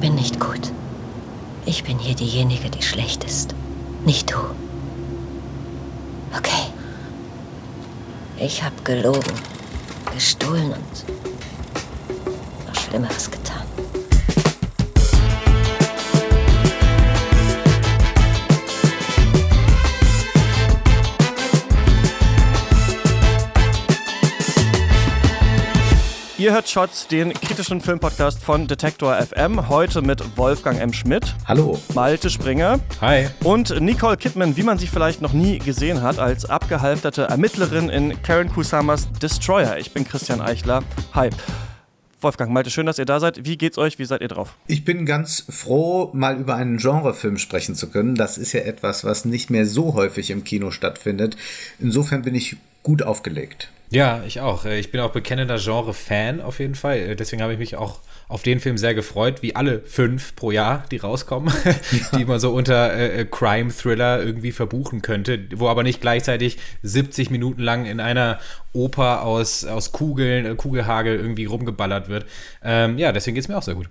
bin 0.00 0.14
nicht 0.14 0.38
gut. 0.38 0.72
Ich 1.66 1.84
bin 1.84 1.98
hier 1.98 2.14
diejenige, 2.14 2.70
die 2.70 2.82
schlecht 2.82 3.24
ist. 3.24 3.54
Nicht 4.04 4.30
du. 4.30 4.36
Okay. 6.36 6.72
Ich 8.38 8.62
habe 8.62 8.76
gelogen, 8.84 9.32
gestohlen 10.14 10.72
und 10.72 11.04
noch 12.66 12.74
Schlimmeres 12.74 13.30
getan. 13.30 13.64
Ihr 26.38 26.52
hört 26.52 26.68
Shots, 26.68 27.08
den 27.08 27.32
kritischen 27.32 27.80
Filmpodcast 27.80 28.44
von 28.44 28.68
Detektor 28.68 29.20
FM. 29.20 29.68
Heute 29.68 30.02
mit 30.02 30.38
Wolfgang 30.38 30.80
M. 30.80 30.92
Schmidt. 30.92 31.34
Hallo. 31.48 31.80
Malte 31.96 32.30
Springer. 32.30 32.78
Hi. 33.00 33.26
Und 33.42 33.80
Nicole 33.80 34.16
Kidman, 34.16 34.56
wie 34.56 34.62
man 34.62 34.78
sie 34.78 34.86
vielleicht 34.86 35.20
noch 35.20 35.32
nie 35.32 35.58
gesehen 35.58 36.00
hat, 36.00 36.20
als 36.20 36.44
abgehalfterte 36.44 37.22
Ermittlerin 37.22 37.88
in 37.88 38.22
Karen 38.22 38.52
Kusamas 38.52 39.08
Destroyer. 39.20 39.78
Ich 39.78 39.92
bin 39.92 40.04
Christian 40.04 40.40
Eichler. 40.40 40.84
Hi. 41.12 41.30
Wolfgang, 42.20 42.52
Malte, 42.52 42.70
schön, 42.70 42.86
dass 42.86 43.00
ihr 43.00 43.04
da 43.04 43.18
seid. 43.18 43.44
Wie 43.44 43.58
geht's 43.58 43.76
euch? 43.76 43.98
Wie 43.98 44.04
seid 44.04 44.20
ihr 44.20 44.28
drauf? 44.28 44.54
Ich 44.68 44.84
bin 44.84 45.06
ganz 45.06 45.44
froh, 45.48 46.10
mal 46.12 46.38
über 46.38 46.54
einen 46.54 46.76
Genrefilm 46.76 47.38
sprechen 47.38 47.74
zu 47.74 47.90
können. 47.90 48.14
Das 48.14 48.38
ist 48.38 48.52
ja 48.52 48.60
etwas, 48.60 49.02
was 49.02 49.24
nicht 49.24 49.50
mehr 49.50 49.66
so 49.66 49.94
häufig 49.94 50.30
im 50.30 50.44
Kino 50.44 50.70
stattfindet. 50.70 51.36
Insofern 51.80 52.22
bin 52.22 52.36
ich 52.36 52.58
gut 52.84 53.02
aufgelegt. 53.02 53.72
Ja, 53.90 54.22
ich 54.26 54.40
auch. 54.40 54.64
Äh, 54.64 54.78
ich 54.78 54.90
bin 54.90 55.00
auch 55.00 55.10
bekennender 55.10 55.58
Genre-Fan 55.58 56.40
auf 56.40 56.58
jeden 56.58 56.74
Fall. 56.74 56.98
Äh, 56.98 57.16
deswegen 57.16 57.42
habe 57.42 57.52
ich 57.54 57.58
mich 57.58 57.76
auch 57.76 58.00
auf 58.28 58.42
den 58.42 58.60
Film 58.60 58.76
sehr 58.76 58.94
gefreut, 58.94 59.42
wie 59.42 59.56
alle 59.56 59.80
fünf 59.80 60.36
pro 60.36 60.50
Jahr, 60.50 60.84
die 60.90 60.98
rauskommen, 60.98 61.52
ja. 61.64 61.74
die 62.18 62.24
man 62.26 62.38
so 62.38 62.52
unter 62.52 62.92
äh, 62.92 63.20
äh, 63.20 63.24
Crime-Thriller 63.24 64.22
irgendwie 64.22 64.52
verbuchen 64.52 65.00
könnte, 65.00 65.40
wo 65.54 65.68
aber 65.68 65.82
nicht 65.82 66.00
gleichzeitig 66.00 66.58
70 66.82 67.30
Minuten 67.30 67.62
lang 67.62 67.86
in 67.86 68.00
einer 68.00 68.38
Oper 68.74 69.22
aus, 69.22 69.64
aus 69.64 69.92
Kugeln, 69.92 70.56
Kugelhagel 70.58 71.16
irgendwie 71.16 71.46
rumgeballert 71.46 72.08
wird. 72.08 72.26
Ähm, 72.62 72.98
ja, 72.98 73.12
deswegen 73.12 73.34
geht 73.34 73.44
es 73.44 73.48
mir 73.48 73.56
auch 73.56 73.62
sehr 73.62 73.74
gut. 73.74 73.88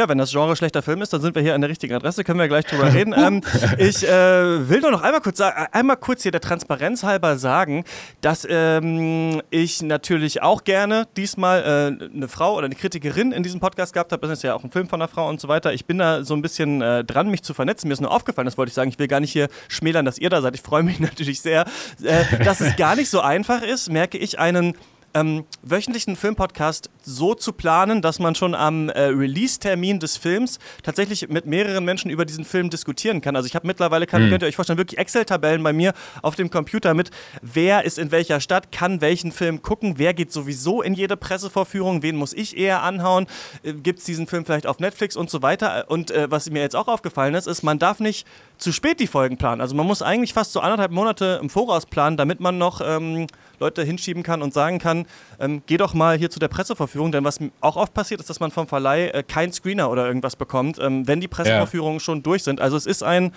Ja, 0.00 0.08
wenn 0.08 0.16
das 0.16 0.30
Genre 0.30 0.56
schlechter 0.56 0.80
Film 0.80 1.02
ist, 1.02 1.12
dann 1.12 1.20
sind 1.20 1.34
wir 1.34 1.42
hier 1.42 1.54
an 1.54 1.60
der 1.60 1.68
richtigen 1.68 1.92
Adresse, 1.92 2.24
können 2.24 2.38
wir 2.38 2.48
gleich 2.48 2.64
drüber 2.64 2.90
reden. 2.90 3.12
ähm, 3.14 3.42
ich 3.78 4.02
äh, 4.02 4.66
will 4.66 4.80
nur 4.80 4.92
noch 4.92 5.02
einmal 5.02 5.20
kurz, 5.20 5.42
einmal 5.42 5.98
kurz 5.98 6.22
hier 6.22 6.32
der 6.32 6.40
Transparenz 6.40 7.02
halber 7.02 7.36
sagen, 7.36 7.84
dass 8.22 8.46
ähm, 8.48 9.42
ich 9.50 9.82
natürlich 9.82 10.40
auch 10.40 10.64
gerne 10.64 11.06
diesmal 11.18 11.98
äh, 12.00 12.16
eine 12.16 12.28
Frau 12.28 12.56
oder 12.56 12.64
eine 12.64 12.76
Kritikerin 12.76 13.32
in 13.32 13.42
diesem 13.42 13.60
Podcast 13.60 13.92
gehabt 13.92 14.10
habe. 14.12 14.26
Das 14.26 14.38
ist 14.38 14.42
ja 14.42 14.54
auch 14.54 14.64
ein 14.64 14.70
Film 14.70 14.88
von 14.88 15.02
einer 15.02 15.08
Frau 15.08 15.28
und 15.28 15.38
so 15.38 15.48
weiter. 15.48 15.74
Ich 15.74 15.84
bin 15.84 15.98
da 15.98 16.24
so 16.24 16.32
ein 16.32 16.40
bisschen 16.40 16.80
äh, 16.80 17.04
dran, 17.04 17.28
mich 17.28 17.42
zu 17.42 17.52
vernetzen. 17.52 17.88
Mir 17.88 17.92
ist 17.92 18.00
nur 18.00 18.10
aufgefallen, 18.10 18.46
das 18.46 18.56
wollte 18.56 18.70
ich 18.70 18.74
sagen. 18.74 18.88
Ich 18.88 18.98
will 18.98 19.06
gar 19.06 19.20
nicht 19.20 19.32
hier 19.32 19.48
schmälern, 19.68 20.06
dass 20.06 20.16
ihr 20.16 20.30
da 20.30 20.40
seid. 20.40 20.54
Ich 20.54 20.62
freue 20.62 20.82
mich 20.82 20.98
natürlich 21.00 21.42
sehr, 21.42 21.66
äh, 22.02 22.42
dass 22.42 22.62
es 22.62 22.74
gar 22.76 22.96
nicht 22.96 23.10
so 23.10 23.20
einfach 23.20 23.60
ist, 23.60 23.90
merke 23.92 24.16
ich 24.16 24.38
einen 24.38 24.76
ähm, 25.14 25.44
wöchentlichen 25.62 26.16
Filmpodcast 26.16 26.90
so 27.02 27.34
zu 27.34 27.52
planen, 27.52 28.02
dass 28.02 28.18
man 28.18 28.34
schon 28.34 28.54
am 28.54 28.88
äh, 28.88 29.02
Release-Termin 29.02 30.00
des 30.00 30.16
Films 30.16 30.58
tatsächlich 30.82 31.28
mit 31.28 31.46
mehreren 31.46 31.84
Menschen 31.84 32.10
über 32.10 32.24
diesen 32.24 32.44
Film 32.44 32.70
diskutieren 32.70 33.20
kann. 33.20 33.36
Also 33.36 33.46
ich 33.46 33.54
habe 33.54 33.66
mittlerweile, 33.66 34.06
kann, 34.06 34.24
mhm. 34.24 34.30
könnt 34.30 34.42
ihr 34.42 34.48
euch 34.48 34.56
vorstellen, 34.56 34.78
wirklich 34.78 34.98
Excel-Tabellen 34.98 35.62
bei 35.62 35.72
mir 35.72 35.92
auf 36.22 36.36
dem 36.36 36.50
Computer 36.50 36.94
mit, 36.94 37.10
wer 37.42 37.84
ist 37.84 37.98
in 37.98 38.10
welcher 38.10 38.40
Stadt, 38.40 38.72
kann 38.72 39.00
welchen 39.00 39.32
Film 39.32 39.62
gucken, 39.62 39.94
wer 39.96 40.14
geht 40.14 40.32
sowieso 40.32 40.82
in 40.82 40.94
jede 40.94 41.16
Pressevorführung, 41.16 42.02
wen 42.02 42.16
muss 42.16 42.32
ich 42.32 42.56
eher 42.56 42.82
anhauen, 42.82 43.26
äh, 43.62 43.72
gibt 43.72 44.00
es 44.00 44.04
diesen 44.04 44.26
Film 44.26 44.44
vielleicht 44.44 44.66
auf 44.66 44.78
Netflix 44.78 45.16
und 45.16 45.30
so 45.30 45.42
weiter. 45.42 45.86
Und 45.88 46.10
äh, 46.10 46.30
was 46.30 46.50
mir 46.50 46.60
jetzt 46.60 46.76
auch 46.76 46.88
aufgefallen 46.88 47.34
ist, 47.34 47.46
ist, 47.46 47.62
man 47.62 47.78
darf 47.78 48.00
nicht 48.00 48.26
zu 48.58 48.72
spät 48.72 49.00
die 49.00 49.06
Folgen 49.06 49.38
planen. 49.38 49.60
Also 49.60 49.74
man 49.74 49.86
muss 49.86 50.02
eigentlich 50.02 50.34
fast 50.34 50.52
so 50.52 50.60
anderthalb 50.60 50.92
Monate 50.92 51.38
im 51.42 51.50
Voraus 51.50 51.86
planen, 51.86 52.16
damit 52.16 52.40
man 52.40 52.58
noch 52.58 52.80
ähm, 52.84 53.26
Leute 53.60 53.84
hinschieben 53.84 54.22
kann 54.22 54.42
und 54.42 54.54
sagen 54.54 54.78
kann, 54.78 55.06
ähm, 55.38 55.62
geh 55.66 55.76
doch 55.76 55.94
mal 55.94 56.16
hier 56.16 56.30
zu 56.30 56.40
der 56.40 56.48
Presseverführung, 56.48 57.12
denn 57.12 57.24
was 57.24 57.38
auch 57.60 57.76
oft 57.76 57.94
passiert 57.94 58.20
ist, 58.20 58.30
dass 58.30 58.40
man 58.40 58.50
vom 58.50 58.66
Verleih 58.66 59.08
äh, 59.08 59.22
keinen 59.22 59.52
Screener 59.52 59.90
oder 59.90 60.06
irgendwas 60.06 60.34
bekommt, 60.34 60.78
ähm, 60.80 61.06
wenn 61.06 61.20
die 61.20 61.28
Presseverführungen 61.28 61.98
ja. 61.98 62.00
schon 62.00 62.22
durch 62.22 62.42
sind. 62.42 62.60
Also 62.60 62.76
es 62.76 62.86
ist 62.86 63.02
ein 63.02 63.32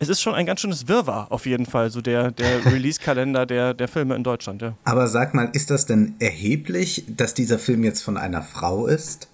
es 0.00 0.08
ist 0.08 0.20
schon 0.20 0.34
ein 0.34 0.46
ganz 0.46 0.60
schönes 0.60 0.86
Wirrwarr 0.86 1.26
auf 1.30 1.44
jeden 1.44 1.66
Fall, 1.66 1.90
so 1.90 2.00
der, 2.00 2.30
der 2.30 2.64
Release-Kalender 2.72 3.46
der, 3.46 3.74
der 3.74 3.88
Filme 3.88 4.14
in 4.14 4.22
Deutschland. 4.22 4.62
Ja. 4.62 4.74
Aber 4.84 5.08
sag 5.08 5.34
mal, 5.34 5.50
ist 5.52 5.70
das 5.70 5.86
denn 5.86 6.14
erheblich, 6.20 7.04
dass 7.08 7.34
dieser 7.34 7.58
Film 7.58 7.82
jetzt 7.82 8.02
von 8.02 8.16
einer 8.16 8.42
Frau 8.42 8.86
ist? 8.86 9.28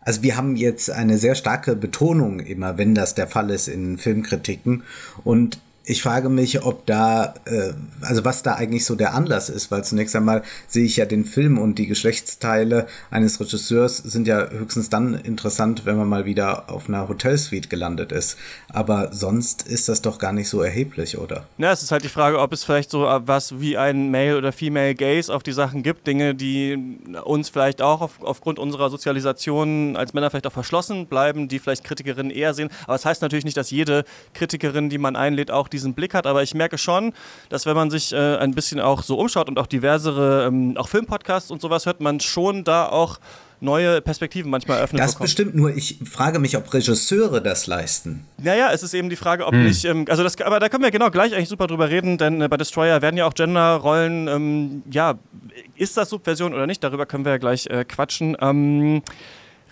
Also 0.00 0.22
wir 0.22 0.36
haben 0.36 0.56
jetzt 0.56 0.88
eine 0.90 1.18
sehr 1.18 1.34
starke 1.34 1.76
Betonung 1.76 2.40
immer, 2.40 2.78
wenn 2.78 2.94
das 2.94 3.14
der 3.14 3.26
Fall 3.26 3.50
ist 3.50 3.68
in 3.68 3.98
Filmkritiken. 3.98 4.84
Und 5.24 5.58
ich 5.88 6.02
frage 6.02 6.28
mich, 6.28 6.62
ob 6.64 6.84
da, 6.86 7.34
äh, 7.46 7.72
also 8.02 8.24
was 8.24 8.42
da 8.42 8.54
eigentlich 8.54 8.84
so 8.84 8.94
der 8.94 9.14
Anlass 9.14 9.48
ist, 9.48 9.70
weil 9.70 9.84
zunächst 9.84 10.14
einmal 10.14 10.42
sehe 10.66 10.84
ich 10.84 10.96
ja 10.96 11.06
den 11.06 11.24
Film 11.24 11.58
und 11.58 11.78
die 11.78 11.86
Geschlechtsteile 11.86 12.86
eines 13.10 13.40
Regisseurs 13.40 13.96
sind 13.96 14.26
ja 14.26 14.50
höchstens 14.50 14.90
dann 14.90 15.14
interessant, 15.14 15.86
wenn 15.86 15.96
man 15.96 16.08
mal 16.08 16.26
wieder 16.26 16.70
auf 16.70 16.88
einer 16.88 17.08
Hotelsuite 17.08 17.68
gelandet 17.68 18.12
ist. 18.12 18.36
Aber 18.68 19.12
sonst 19.12 19.62
ist 19.62 19.88
das 19.88 20.02
doch 20.02 20.18
gar 20.18 20.32
nicht 20.32 20.48
so 20.48 20.60
erheblich, 20.60 21.18
oder? 21.18 21.46
Ja, 21.56 21.72
es 21.72 21.82
ist 21.82 21.92
halt 21.92 22.04
die 22.04 22.08
Frage, 22.08 22.40
ob 22.40 22.52
es 22.52 22.64
vielleicht 22.64 22.90
so 22.90 23.02
was 23.02 23.60
wie 23.60 23.78
ein 23.78 24.10
Male 24.10 24.36
oder 24.36 24.52
Female 24.52 24.94
Gaze 24.94 25.32
auf 25.32 25.42
die 25.42 25.52
Sachen 25.52 25.82
gibt, 25.82 26.06
Dinge, 26.06 26.34
die 26.34 26.98
uns 27.24 27.48
vielleicht 27.48 27.80
auch 27.80 28.00
auf, 28.00 28.22
aufgrund 28.22 28.58
unserer 28.58 28.90
Sozialisation 28.90 29.96
als 29.96 30.12
Männer 30.12 30.30
vielleicht 30.30 30.48
auch 30.48 30.52
verschlossen 30.52 31.06
bleiben, 31.06 31.48
die 31.48 31.58
vielleicht 31.58 31.84
Kritikerinnen 31.84 32.30
eher 32.30 32.52
sehen. 32.54 32.70
Aber 32.84 32.96
es 32.96 33.06
das 33.06 33.10
heißt 33.10 33.22
natürlich 33.22 33.44
nicht, 33.44 33.56
dass 33.56 33.70
jede 33.70 34.04
Kritikerin, 34.34 34.90
die 34.90 34.98
man 34.98 35.14
einlädt, 35.14 35.52
auch 35.52 35.68
die 35.68 35.75
diesen 35.76 35.94
Blick 35.94 36.14
hat. 36.14 36.26
Aber 36.26 36.42
ich 36.42 36.54
merke 36.54 36.78
schon, 36.78 37.12
dass 37.48 37.66
wenn 37.66 37.76
man 37.76 37.90
sich 37.90 38.12
äh, 38.12 38.36
ein 38.36 38.52
bisschen 38.52 38.80
auch 38.80 39.02
so 39.02 39.18
umschaut 39.18 39.48
und 39.48 39.58
auch 39.58 39.66
diversere, 39.66 40.46
ähm, 40.46 40.76
auch 40.76 40.88
Filmpodcasts 40.88 41.50
und 41.50 41.60
sowas 41.60 41.86
hört, 41.86 42.00
man 42.00 42.20
schon 42.20 42.64
da 42.64 42.88
auch 42.88 43.18
neue 43.60 44.00
Perspektiven 44.00 44.50
manchmal 44.50 44.80
öffnet. 44.80 45.00
Das 45.00 45.12
bekommt. 45.12 45.24
bestimmt 45.26 45.54
nur, 45.54 45.74
ich 45.74 45.98
frage 46.04 46.38
mich, 46.38 46.56
ob 46.56 46.72
Regisseure 46.72 47.40
das 47.40 47.66
leisten. 47.66 48.26
Naja, 48.38 48.70
es 48.72 48.82
ist 48.82 48.94
eben 48.94 49.08
die 49.08 49.16
Frage, 49.16 49.46
ob 49.46 49.52
hm. 49.52 49.64
nicht, 49.64 49.84
ähm, 49.84 50.04
also 50.08 50.22
das, 50.22 50.40
aber 50.40 50.60
da 50.60 50.68
können 50.68 50.82
wir 50.82 50.90
genau 50.90 51.10
gleich 51.10 51.34
eigentlich 51.34 51.48
super 51.48 51.66
drüber 51.66 51.88
reden, 51.88 52.18
denn 52.18 52.40
äh, 52.40 52.48
bei 52.48 52.56
Destroyer 52.56 53.02
werden 53.02 53.16
ja 53.16 53.26
auch 53.26 53.34
Genderrollen, 53.34 54.28
ähm, 54.28 54.82
ja, 54.90 55.14
ist 55.76 55.96
das 55.96 56.10
Subversion 56.10 56.52
oder 56.54 56.66
nicht, 56.66 56.84
darüber 56.84 57.06
können 57.06 57.24
wir 57.24 57.32
ja 57.32 57.38
gleich 57.38 57.66
äh, 57.66 57.84
quatschen. 57.84 58.36
Ähm, 58.40 59.02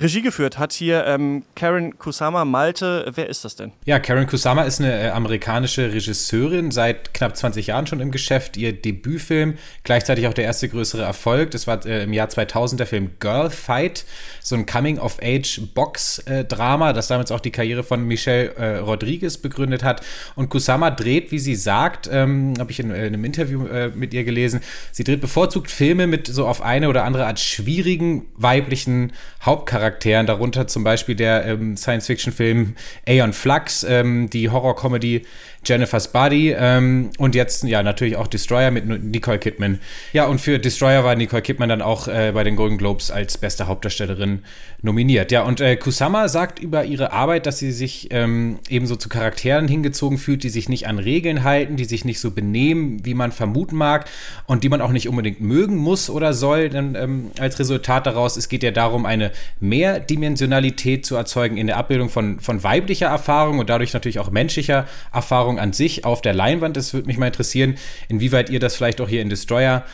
Regie 0.01 0.23
geführt 0.23 0.59
hat 0.59 0.73
hier 0.73 1.07
ähm, 1.07 1.45
Karen 1.55 1.97
Kusama 1.99 2.45
Malte. 2.45 3.13
Wer 3.15 3.29
ist 3.29 3.45
das 3.45 3.55
denn? 3.55 3.71
Ja, 3.85 4.01
Karen 4.01 4.27
Kusama 4.27 4.63
ist 4.63 4.81
eine 4.81 4.93
äh, 4.93 5.11
amerikanische 5.11 5.93
Regisseurin, 5.93 6.73
seit 6.73 7.15
knapp 7.15 7.37
20 7.37 7.69
Jahren 7.69 7.87
schon 7.87 8.01
im 8.01 8.11
Geschäft. 8.11 8.57
Ihr 8.57 8.73
Debütfilm, 8.73 9.57
gleichzeitig 9.85 10.27
auch 10.27 10.35
der 10.35 10.47
erste 10.47 10.69
größere 10.69 11.03
Erfolg. 11.03 11.53
Das 11.53 11.69
war 11.69 11.87
äh, 11.87 12.03
im 12.03 12.13
Jahr 12.13 12.29
2000 12.29 12.81
der 12.81 12.89
Film 12.89 13.13
Girl 13.21 13.51
Fight, 13.51 14.05
so 14.43 14.57
ein 14.57 14.67
Coming-of-Age-Box-Drama, 14.67 16.93
das 16.93 17.07
damals 17.07 17.31
auch 17.31 17.39
die 17.39 17.53
Karriere 17.53 17.85
von 17.85 18.05
Michelle 18.05 18.53
äh, 18.57 18.79
Rodriguez 18.79 19.39
begründet 19.39 19.85
hat. 19.85 20.05
Und 20.35 20.49
Kusama 20.49 20.91
dreht, 20.91 21.31
wie 21.31 21.39
sie 21.39 21.55
sagt, 21.55 22.09
ähm, 22.11 22.55
habe 22.59 22.73
ich 22.73 22.81
in, 22.81 22.91
in, 22.91 22.97
einem 22.97 23.25
Interview 23.25 23.65
äh, 23.69 23.93
mit 23.95 24.13
ihr 24.13 24.25
gelesen, 24.25 24.61
sie 24.91 25.05
dreht 25.05 25.21
bevorzugt 25.21 25.71
Filme 25.71 26.09
mit 26.09 26.27
so 26.27 26.49
auf 26.49 26.63
eine 26.63 26.89
oder 26.89 27.05
andere 27.05 27.27
Art 27.27 27.39
schwierigen 27.39 28.27
weiblichen 28.35 29.13
Hauptcharakteren. 29.41 29.84
Charakteren, 29.85 30.27
darunter 30.27 30.67
zum 30.67 30.83
Beispiel 30.83 31.15
der 31.15 31.45
ähm, 31.45 31.77
Science-Fiction-Film 31.77 32.75
Aeon 33.07 33.35
Flux, 33.35 33.85
ähm, 33.87 34.31
die 34.31 34.49
Horror-Comedy 34.49 35.27
Jennifer's 35.65 36.09
Body 36.09 36.55
ähm, 36.57 37.11
und 37.19 37.35
jetzt 37.35 37.65
ja 37.65 37.83
natürlich 37.83 38.17
auch 38.17 38.27
Destroyer 38.27 38.71
mit 38.71 38.87
Nicole 38.87 39.39
Kidman. 39.39 39.81
Ja, 40.13 40.27
und 40.27 40.41
für 40.41 40.59
Destroyer 40.59 41.05
war 41.05 41.15
Nicole 41.17 41.43
Kidman 41.43 41.69
dann 41.69 41.83
auch 41.83 42.09
äh, 42.09 42.33
bei 42.33 42.45
den 42.45 42.57
Golden 42.57 42.79
Globes 42.79 43.11
als 43.11 43.39
beste 43.39 43.67
Hauptdarstellerin 43.67 44.41
nominiert. 44.83 45.33
Ja, 45.33 45.43
und 45.43 45.61
äh, 45.61 45.77
Kusama 45.77 46.29
sagt 46.29 46.59
über 46.59 46.85
ihre 46.85 47.13
Arbeit, 47.13 47.47
dass 47.47 47.59
sie 47.59 47.73
sich 47.73 48.09
ähm, 48.11 48.59
ebenso 48.69 48.97
zu 48.97 49.09
Charakteren 49.09 49.67
hingezogen 49.67 50.19
fühlt, 50.19 50.43
die 50.43 50.51
sich 50.51 50.69
nicht 50.69 50.87
an 50.87 50.99
Regeln 50.99 51.43
halten, 51.43 51.77
die 51.77 51.85
sich 51.85 52.05
nicht 52.05 52.21
so 52.21 52.31
benehmen, 52.31 53.05
wie 53.05 53.15
man 53.15 53.33
vermuten 53.33 53.77
mag 53.77 54.09
und 54.47 54.63
die 54.63 54.69
man 54.69 54.81
auch 54.81 54.93
nicht 54.93 55.09
unbedingt 55.09 55.41
mögen 55.41 55.77
muss 55.77 56.11
oder 56.11 56.35
soll. 56.35 56.69
Denn 56.69 56.95
ähm, 56.95 57.31
als 57.39 57.59
Resultat 57.59 58.07
daraus, 58.07 58.37
es 58.37 58.49
geht 58.49 58.63
ja 58.63 58.71
darum, 58.71 59.07
eine 59.07 59.33
Mehrdimensionalität 59.61 61.07
zu 61.07 61.17
erzeugen 61.17 61.57
in 61.57 61.67
der 61.67 61.77
Abbildung 61.77 62.11
von, 62.11 62.41
von 62.41 62.63
weiblicher 62.63 63.07
Erfahrung 63.07 63.59
und 63.59 63.71
dadurch 63.71 63.95
natürlich 63.95 64.19
auch 64.19 64.31
menschlicher 64.31 64.87
Erfahrung 65.13 65.54
an 65.59 65.73
sich 65.73 66.05
auf 66.05 66.23
der 66.23 66.35
Leinwand. 66.35 66.77
Es 66.77 66.95
würde 66.95 67.07
mich 67.07 67.19
mal 67.19 67.27
interessieren, 67.27 67.77
inwieweit 68.09 68.51
ihr 68.51 68.61
das 68.61 68.77
vielleicht 68.77 69.01
auch 69.01 69.09
hier 69.09 69.23
in 69.23 69.31
Destroyer 69.31 69.85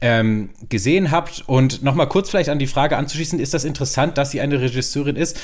ähm, 0.00 0.50
gesehen 0.68 1.10
habt. 1.10 1.44
Und 1.46 1.82
nochmal 1.82 2.08
kurz 2.08 2.30
vielleicht 2.30 2.48
an 2.48 2.58
die 2.58 2.66
Frage 2.66 2.96
anzuschließen, 2.96 3.38
ist 3.38 3.54
das 3.54 3.64
interessant, 3.64 4.18
dass 4.18 4.30
sie 4.30 4.40
eine 4.40 4.60
Regisseurin 4.60 5.16
ist? 5.16 5.40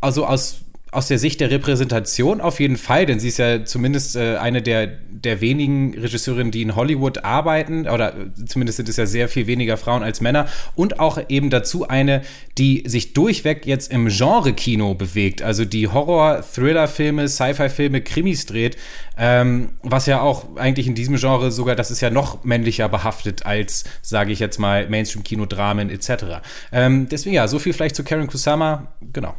Also 0.00 0.26
aus 0.26 0.60
aus 0.90 1.08
der 1.08 1.18
Sicht 1.18 1.40
der 1.40 1.50
Repräsentation 1.50 2.40
auf 2.40 2.60
jeden 2.60 2.76
Fall, 2.76 3.04
denn 3.04 3.20
sie 3.20 3.28
ist 3.28 3.38
ja 3.38 3.64
zumindest 3.64 4.16
äh, 4.16 4.36
eine 4.36 4.62
der, 4.62 4.86
der 4.86 5.40
wenigen 5.40 5.96
Regisseurinnen, 5.98 6.50
die 6.50 6.62
in 6.62 6.76
Hollywood 6.76 7.24
arbeiten, 7.24 7.86
oder 7.88 8.14
äh, 8.14 8.44
zumindest 8.46 8.78
sind 8.78 8.88
es 8.88 8.96
ja 8.96 9.04
sehr 9.04 9.28
viel 9.28 9.46
weniger 9.46 9.76
Frauen 9.76 10.02
als 10.02 10.20
Männer, 10.20 10.46
und 10.76 10.98
auch 10.98 11.18
eben 11.28 11.50
dazu 11.50 11.86
eine, 11.88 12.22
die 12.56 12.84
sich 12.86 13.12
durchweg 13.12 13.66
jetzt 13.66 13.92
im 13.92 14.08
Genre-Kino 14.08 14.94
bewegt, 14.94 15.42
also 15.42 15.66
die 15.66 15.88
Horror-, 15.88 16.42
Thriller-Filme, 16.42 17.28
Sci-Fi-Filme, 17.28 18.00
Krimis 18.00 18.46
dreht, 18.46 18.78
ähm, 19.18 19.70
was 19.82 20.06
ja 20.06 20.22
auch 20.22 20.56
eigentlich 20.56 20.86
in 20.86 20.94
diesem 20.94 21.16
Genre 21.16 21.50
sogar, 21.50 21.76
das 21.76 21.90
ist 21.90 22.00
ja 22.00 22.08
noch 22.08 22.44
männlicher 22.44 22.88
behaftet 22.88 23.44
als, 23.44 23.84
sage 24.00 24.32
ich 24.32 24.38
jetzt 24.38 24.58
mal, 24.58 24.88
Mainstream-Kino, 24.88 25.44
Dramen 25.44 25.90
etc. 25.90 26.40
Ähm, 26.72 27.08
deswegen 27.10 27.34
ja, 27.34 27.46
so 27.46 27.58
viel 27.58 27.74
vielleicht 27.74 27.96
zu 27.96 28.04
Karen 28.04 28.26
Kusama, 28.26 28.92
genau. 29.12 29.34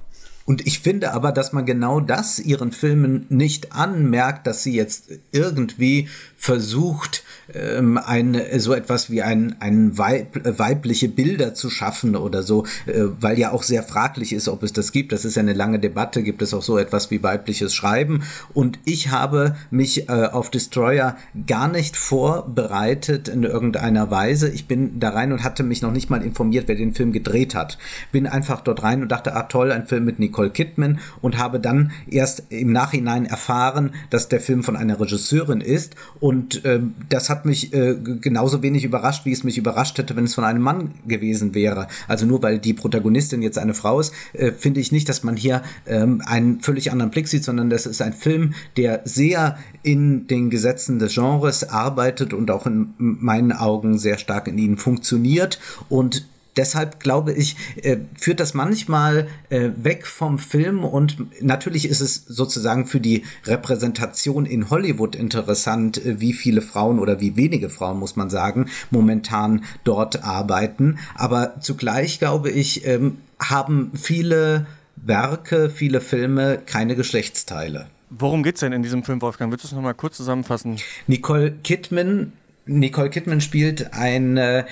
Und 0.49 0.65
ich 0.65 0.79
finde 0.79 1.13
aber, 1.13 1.31
dass 1.31 1.53
man 1.53 1.67
genau 1.67 1.99
das 1.99 2.39
ihren 2.39 2.71
Filmen 2.71 3.27
nicht 3.29 3.71
anmerkt, 3.71 4.47
dass 4.47 4.63
sie 4.63 4.73
jetzt 4.73 5.11
irgendwie 5.31 6.09
versucht, 6.37 7.23
ähm, 7.53 7.97
ein, 7.97 8.39
so 8.57 8.73
etwas 8.73 9.09
wie 9.09 9.21
ein, 9.21 9.55
ein 9.59 9.97
Weib, 9.97 10.39
weibliche 10.59 11.09
Bilder 11.09 11.53
zu 11.53 11.69
schaffen 11.69 12.15
oder 12.15 12.43
so, 12.43 12.65
äh, 12.85 13.03
weil 13.19 13.39
ja 13.39 13.51
auch 13.51 13.63
sehr 13.63 13.83
fraglich 13.83 14.33
ist, 14.33 14.47
ob 14.47 14.63
es 14.63 14.73
das 14.73 14.91
gibt. 14.91 15.11
Das 15.11 15.25
ist 15.25 15.35
ja 15.35 15.41
eine 15.41 15.53
lange 15.53 15.79
Debatte. 15.79 16.23
Gibt 16.23 16.41
es 16.41 16.53
auch 16.53 16.61
so 16.61 16.77
etwas 16.77 17.11
wie 17.11 17.23
weibliches 17.23 17.73
Schreiben? 17.73 18.23
Und 18.53 18.79
ich 18.85 19.11
habe 19.11 19.55
mich 19.71 20.09
äh, 20.09 20.25
auf 20.25 20.49
Destroyer 20.49 21.17
gar 21.47 21.67
nicht 21.67 21.97
vorbereitet 21.97 23.27
in 23.27 23.43
irgendeiner 23.43 24.11
Weise. 24.11 24.49
Ich 24.49 24.67
bin 24.67 24.99
da 24.99 25.09
rein 25.09 25.31
und 25.31 25.43
hatte 25.43 25.63
mich 25.63 25.81
noch 25.81 25.91
nicht 25.91 26.09
mal 26.09 26.23
informiert, 26.23 26.67
wer 26.67 26.75
den 26.75 26.93
Film 26.93 27.11
gedreht 27.11 27.55
hat. 27.55 27.77
Bin 28.11 28.27
einfach 28.27 28.61
dort 28.61 28.83
rein 28.83 29.01
und 29.01 29.09
dachte, 29.09 29.35
ah 29.35 29.43
toll, 29.43 29.71
ein 29.71 29.87
Film 29.87 30.05
mit 30.05 30.19
Nicole 30.19 30.49
Kidman 30.49 30.99
und 31.21 31.37
habe 31.37 31.59
dann 31.59 31.91
erst 32.07 32.43
im 32.49 32.71
Nachhinein 32.71 33.25
erfahren, 33.25 33.93
dass 34.09 34.29
der 34.29 34.39
Film 34.39 34.63
von 34.63 34.75
einer 34.75 34.99
Regisseurin 34.99 35.61
ist 35.61 35.95
und 36.19 36.65
äh, 36.65 36.79
das 37.09 37.29
hat 37.29 37.38
mich 37.45 37.73
äh, 37.73 37.95
genauso 38.21 38.61
wenig 38.61 38.83
überrascht, 38.83 39.25
wie 39.25 39.31
es 39.31 39.43
mich 39.43 39.57
überrascht 39.57 39.97
hätte, 39.97 40.15
wenn 40.15 40.25
es 40.25 40.35
von 40.35 40.43
einem 40.43 40.61
Mann 40.61 40.91
gewesen 41.07 41.53
wäre. 41.53 41.87
Also 42.07 42.25
nur 42.25 42.41
weil 42.41 42.59
die 42.59 42.73
Protagonistin 42.73 43.41
jetzt 43.41 43.57
eine 43.57 43.73
Frau 43.73 43.99
ist, 43.99 44.13
äh, 44.33 44.51
finde 44.51 44.79
ich 44.79 44.91
nicht, 44.91 45.09
dass 45.09 45.23
man 45.23 45.35
hier 45.35 45.61
ähm, 45.85 46.21
einen 46.25 46.61
völlig 46.61 46.91
anderen 46.91 47.11
Blick 47.11 47.27
sieht, 47.27 47.43
sondern 47.43 47.69
das 47.69 47.85
ist 47.85 48.01
ein 48.01 48.13
Film, 48.13 48.53
der 48.77 49.01
sehr 49.05 49.57
in 49.83 50.27
den 50.27 50.49
Gesetzen 50.49 50.99
des 50.99 51.13
Genres 51.13 51.69
arbeitet 51.69 52.33
und 52.33 52.51
auch 52.51 52.65
in 52.65 52.93
meinen 52.97 53.51
Augen 53.51 53.97
sehr 53.97 54.17
stark 54.17 54.47
in 54.47 54.57
ihnen 54.57 54.77
funktioniert 54.77 55.59
und 55.89 56.25
deshalb 56.59 56.99
glaube 56.99 57.31
ich, 57.31 57.55
äh, 57.83 57.97
führt 58.19 58.41
das 58.41 58.53
manchmal 58.53 59.27
äh, 59.49 59.69
weg 59.77 60.05
vom 60.05 60.37
Film 60.37 60.83
und 60.83 61.41
natürlich 61.41 61.87
ist 61.87 62.01
es 62.01 62.25
sozusagen 62.27 62.85
für 62.85 62.99
die 62.99 63.23
Repräsentation 63.45 64.45
in 64.45 64.69
Hollywood 64.69 65.15
interessant, 65.15 66.05
äh, 66.05 66.19
wie 66.19 66.33
viele 66.33 66.61
Frauen 66.61 66.99
oder 66.99 67.21
wie 67.21 67.37
wenige 67.37 67.69
Frauen, 67.69 67.97
muss 67.97 68.17
man 68.17 68.29
sagen, 68.29 68.69
momentan 68.91 69.63
dort 69.85 70.23
arbeiten. 70.23 70.99
Aber 71.15 71.61
zugleich 71.61 72.19
glaube 72.19 72.49
ich, 72.49 72.85
ähm, 72.85 73.19
haben 73.39 73.91
viele 73.95 74.67
Werke, 74.97 75.69
viele 75.69 76.01
Filme 76.01 76.59
keine 76.65 76.97
Geschlechtsteile. 76.97 77.87
Worum 78.09 78.43
geht 78.43 78.55
es 78.55 78.61
denn 78.61 78.73
in 78.73 78.83
diesem 78.83 79.03
Film, 79.03 79.21
Wolfgang? 79.21 79.51
Willst 79.51 79.63
du 79.63 79.67
es 79.67 79.73
nochmal 79.73 79.93
kurz 79.93 80.17
zusammenfassen? 80.17 80.77
Nicole 81.07 81.51
Kidman 81.63 82.33
Nicole 82.69 83.09
Kidman 83.09 83.41
spielt 83.41 83.93
eine 83.93 84.65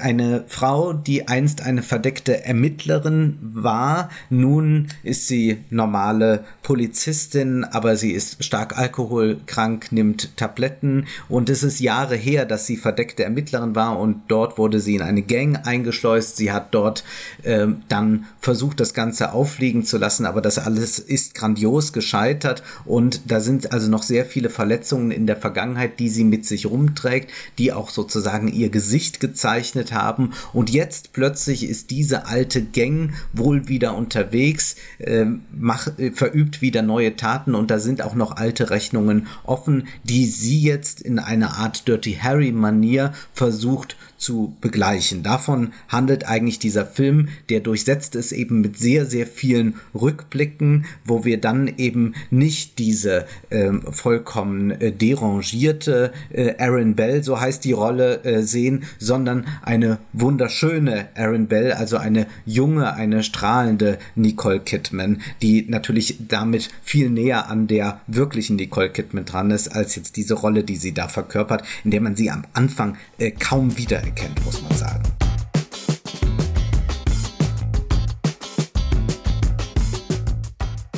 eine 0.00 0.44
Frau, 0.48 0.92
die 0.92 1.28
einst 1.28 1.62
eine 1.62 1.82
verdeckte 1.82 2.44
Ermittlerin 2.44 3.38
war. 3.40 4.10
Nun 4.28 4.88
ist 5.02 5.28
sie 5.28 5.58
normale 5.70 6.44
Polizistin, 6.62 7.64
aber 7.64 7.96
sie 7.96 8.12
ist 8.12 8.44
stark 8.44 8.76
alkoholkrank, 8.76 9.92
nimmt 9.92 10.36
Tabletten 10.36 11.06
und 11.28 11.48
es 11.48 11.62
ist 11.62 11.80
Jahre 11.80 12.16
her, 12.16 12.44
dass 12.44 12.66
sie 12.66 12.76
verdeckte 12.76 13.24
Ermittlerin 13.24 13.74
war 13.76 13.98
und 13.98 14.22
dort 14.28 14.58
wurde 14.58 14.80
sie 14.80 14.96
in 14.96 15.02
eine 15.02 15.22
Gang 15.22 15.66
eingeschleust. 15.66 16.36
Sie 16.36 16.50
hat 16.50 16.74
dort 16.74 17.04
äh, 17.42 17.68
dann 17.88 18.26
versucht, 18.40 18.80
das 18.80 18.94
Ganze 18.94 19.32
auffliegen 19.32 19.84
zu 19.84 19.98
lassen, 19.98 20.26
aber 20.26 20.40
das 20.40 20.58
alles 20.58 20.98
ist 20.98 21.34
grandios 21.34 21.92
gescheitert 21.92 22.62
und 22.84 23.30
da 23.30 23.40
sind 23.40 23.72
also 23.72 23.88
noch 23.88 24.02
sehr 24.02 24.24
viele 24.24 24.50
Verletzungen 24.50 25.10
in 25.10 25.26
der 25.26 25.36
Vergangenheit, 25.36 26.00
die 26.00 26.08
sie 26.08 26.24
mit 26.24 26.46
sich 26.46 26.66
rumträgt, 26.66 27.11
die 27.58 27.72
auch 27.72 27.90
sozusagen 27.90 28.48
ihr 28.48 28.70
Gesicht 28.70 29.20
gezeigt 29.20 29.32
gezeichnet 29.42 29.92
haben. 29.92 30.32
Und 30.52 30.70
jetzt 30.70 31.12
plötzlich 31.12 31.64
ist 31.64 31.90
diese 31.90 32.26
alte 32.26 32.62
Gang 32.62 33.12
wohl 33.32 33.68
wieder 33.68 33.96
unterwegs, 33.96 34.76
äh, 34.98 35.26
mach, 35.52 35.88
verübt 36.14 36.62
wieder 36.62 36.82
neue 36.82 37.16
Taten. 37.16 37.54
Und 37.54 37.70
da 37.70 37.78
sind 37.78 38.02
auch 38.02 38.14
noch 38.14 38.36
alte 38.36 38.70
Rechnungen 38.70 39.26
offen, 39.44 39.88
die 40.04 40.26
sie 40.26 40.60
jetzt 40.60 41.00
in 41.00 41.18
einer 41.18 41.58
Art 41.58 41.88
Dirty 41.88 42.18
Harry 42.22 42.52
Manier 42.52 43.12
versucht 43.32 43.96
zu 44.22 44.56
begleichen. 44.60 45.22
Davon 45.22 45.72
handelt 45.88 46.26
eigentlich 46.26 46.58
dieser 46.60 46.86
Film, 46.86 47.28
der 47.50 47.60
durchsetzt 47.60 48.14
ist 48.14 48.32
eben 48.32 48.60
mit 48.60 48.78
sehr, 48.78 49.04
sehr 49.04 49.26
vielen 49.26 49.74
Rückblicken, 49.94 50.86
wo 51.04 51.24
wir 51.24 51.40
dann 51.40 51.66
eben 51.76 52.14
nicht 52.30 52.78
diese 52.78 53.26
äh, 53.50 53.72
vollkommen 53.90 54.70
äh, 54.70 54.92
derangierte 54.92 56.12
äh, 56.30 56.54
Aaron 56.58 56.94
Bell, 56.94 57.24
so 57.24 57.40
heißt 57.40 57.64
die 57.64 57.72
Rolle, 57.72 58.22
äh, 58.24 58.42
sehen, 58.42 58.84
sondern 58.98 59.46
eine 59.62 59.98
wunderschöne 60.12 61.08
Aaron 61.16 61.48
Bell, 61.48 61.72
also 61.72 61.96
eine 61.96 62.26
junge, 62.46 62.94
eine 62.94 63.24
strahlende 63.24 63.98
Nicole 64.14 64.60
Kidman, 64.60 65.20
die 65.42 65.66
natürlich 65.68 66.18
damit 66.28 66.70
viel 66.84 67.10
näher 67.10 67.50
an 67.50 67.66
der 67.66 68.00
wirklichen 68.06 68.54
Nicole 68.54 68.90
Kidman 68.90 69.24
dran 69.24 69.50
ist, 69.50 69.74
als 69.74 69.96
jetzt 69.96 70.16
diese 70.16 70.34
Rolle, 70.34 70.62
die 70.62 70.76
sie 70.76 70.92
da 70.92 71.08
verkörpert, 71.08 71.64
in 71.82 71.90
der 71.90 72.00
man 72.00 72.14
sie 72.14 72.30
am 72.30 72.44
Anfang 72.52 72.96
äh, 73.18 73.32
kaum 73.32 73.76
wiedererkennt 73.76 74.11
kennt, 74.14 74.44
muss 74.44 74.60
man 74.62 74.76
sagen. 74.76 75.21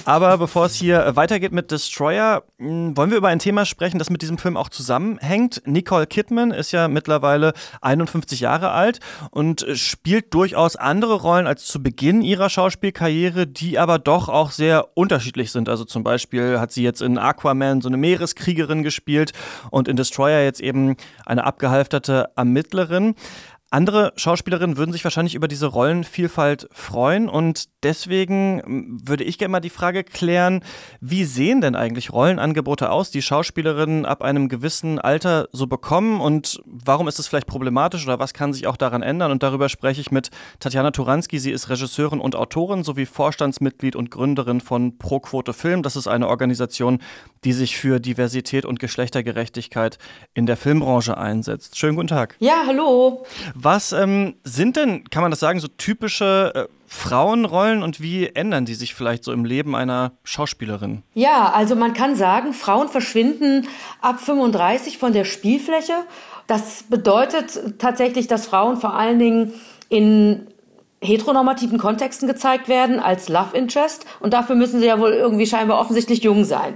Aber 0.06 0.36
bevor 0.36 0.66
es 0.66 0.74
hier 0.74 1.16
weitergeht 1.16 1.52
mit 1.52 1.70
Destroyer, 1.70 2.44
hm, 2.58 2.94
wollen 2.94 3.10
wir 3.10 3.16
über 3.16 3.28
ein 3.28 3.38
Thema 3.38 3.64
sprechen, 3.64 3.98
das 3.98 4.10
mit 4.10 4.20
diesem 4.20 4.36
Film 4.36 4.56
auch 4.58 4.68
zusammenhängt. 4.68 5.62
Nicole 5.64 6.06
Kidman 6.06 6.50
ist 6.50 6.72
ja 6.72 6.88
mittlerweile 6.88 7.54
51 7.80 8.40
Jahre 8.40 8.72
alt 8.72 9.00
und 9.30 9.64
spielt 9.74 10.34
durchaus 10.34 10.76
andere 10.76 11.14
Rollen 11.14 11.46
als 11.46 11.64
zu 11.64 11.82
Beginn 11.82 12.20
ihrer 12.20 12.50
Schauspielkarriere, 12.50 13.46
die 13.46 13.78
aber 13.78 13.98
doch 13.98 14.28
auch 14.28 14.50
sehr 14.50 14.88
unterschiedlich 14.94 15.50
sind. 15.50 15.70
Also 15.70 15.86
zum 15.86 16.04
Beispiel 16.04 16.60
hat 16.60 16.70
sie 16.70 16.82
jetzt 16.82 17.00
in 17.00 17.16
Aquaman 17.16 17.80
so 17.80 17.88
eine 17.88 17.96
Meereskriegerin 17.96 18.82
gespielt 18.82 19.32
und 19.70 19.88
in 19.88 19.96
Destroyer 19.96 20.42
jetzt 20.42 20.60
eben 20.60 20.96
eine 21.24 21.44
abgehalfterte 21.44 22.28
Ermittlerin. 22.36 23.14
Andere 23.74 24.12
Schauspielerinnen 24.14 24.76
würden 24.76 24.92
sich 24.92 25.02
wahrscheinlich 25.02 25.34
über 25.34 25.48
diese 25.48 25.66
Rollenvielfalt 25.66 26.68
freuen 26.70 27.28
und 27.28 27.64
deswegen 27.82 28.62
hm, 28.64 29.00
würde 29.04 29.24
ich 29.24 29.36
gerne 29.36 29.50
mal 29.50 29.58
die 29.58 29.68
Frage 29.68 30.04
klären, 30.04 30.62
wie 31.00 31.24
sehen 31.24 31.60
denn 31.60 31.74
eigentlich 31.74 32.12
Rollenangebote 32.12 32.88
aus, 32.88 33.10
die 33.10 33.20
Schauspielerinnen 33.20 34.04
ab 34.04 34.22
einem 34.22 34.48
gewissen 34.48 35.00
Alter 35.00 35.48
so 35.50 35.66
bekommen 35.66 36.20
und 36.20 36.62
warum 36.66 37.08
ist 37.08 37.18
es 37.18 37.26
vielleicht 37.26 37.48
problematisch 37.48 38.06
oder 38.06 38.20
was 38.20 38.32
kann 38.32 38.52
sich 38.52 38.68
auch 38.68 38.76
daran 38.76 39.02
ändern? 39.02 39.32
Und 39.32 39.42
darüber 39.42 39.68
spreche 39.68 40.00
ich 40.00 40.12
mit 40.12 40.30
Tatjana 40.60 40.92
Turanski. 40.92 41.40
Sie 41.40 41.50
ist 41.50 41.68
Regisseurin 41.68 42.20
und 42.20 42.36
Autorin 42.36 42.84
sowie 42.84 43.06
Vorstandsmitglied 43.06 43.96
und 43.96 44.12
Gründerin 44.12 44.60
von 44.60 44.98
Pro 44.98 45.18
Quote 45.18 45.52
Film. 45.52 45.82
Das 45.82 45.96
ist 45.96 46.06
eine 46.06 46.28
Organisation, 46.28 47.00
die 47.42 47.52
sich 47.52 47.76
für 47.76 47.98
Diversität 47.98 48.66
und 48.66 48.78
Geschlechtergerechtigkeit 48.78 49.98
in 50.32 50.46
der 50.46 50.56
Filmbranche 50.56 51.18
einsetzt. 51.18 51.76
Schönen 51.76 51.96
guten 51.96 52.06
Tag. 52.06 52.36
Ja, 52.38 52.62
hallo. 52.68 53.24
Was 53.64 53.92
ähm, 53.92 54.34
sind 54.44 54.76
denn, 54.76 55.08
kann 55.08 55.22
man 55.22 55.30
das 55.30 55.40
sagen, 55.40 55.58
so 55.58 55.68
typische 55.68 56.52
äh, 56.54 56.64
Frauenrollen 56.86 57.82
und 57.82 57.98
wie 57.98 58.26
ändern 58.26 58.66
die 58.66 58.74
sich 58.74 58.94
vielleicht 58.94 59.24
so 59.24 59.32
im 59.32 59.46
Leben 59.46 59.74
einer 59.74 60.12
Schauspielerin? 60.22 61.02
Ja, 61.14 61.50
also 61.50 61.74
man 61.74 61.94
kann 61.94 62.14
sagen, 62.14 62.52
Frauen 62.52 62.90
verschwinden 62.90 63.66
ab 64.02 64.20
35 64.20 64.98
von 64.98 65.14
der 65.14 65.24
Spielfläche. 65.24 65.94
Das 66.46 66.84
bedeutet 66.90 67.78
tatsächlich, 67.78 68.26
dass 68.26 68.44
Frauen 68.44 68.76
vor 68.76 68.94
allen 68.94 69.18
Dingen 69.18 69.54
in 69.88 70.46
heteronormativen 71.00 71.78
Kontexten 71.78 72.28
gezeigt 72.28 72.68
werden 72.68 73.00
als 73.00 73.30
Love 73.30 73.56
Interest 73.56 74.04
und 74.20 74.34
dafür 74.34 74.56
müssen 74.56 74.80
sie 74.80 74.86
ja 74.86 74.98
wohl 75.00 75.12
irgendwie 75.12 75.46
scheinbar 75.46 75.80
offensichtlich 75.80 76.22
jung 76.22 76.44
sein. 76.44 76.74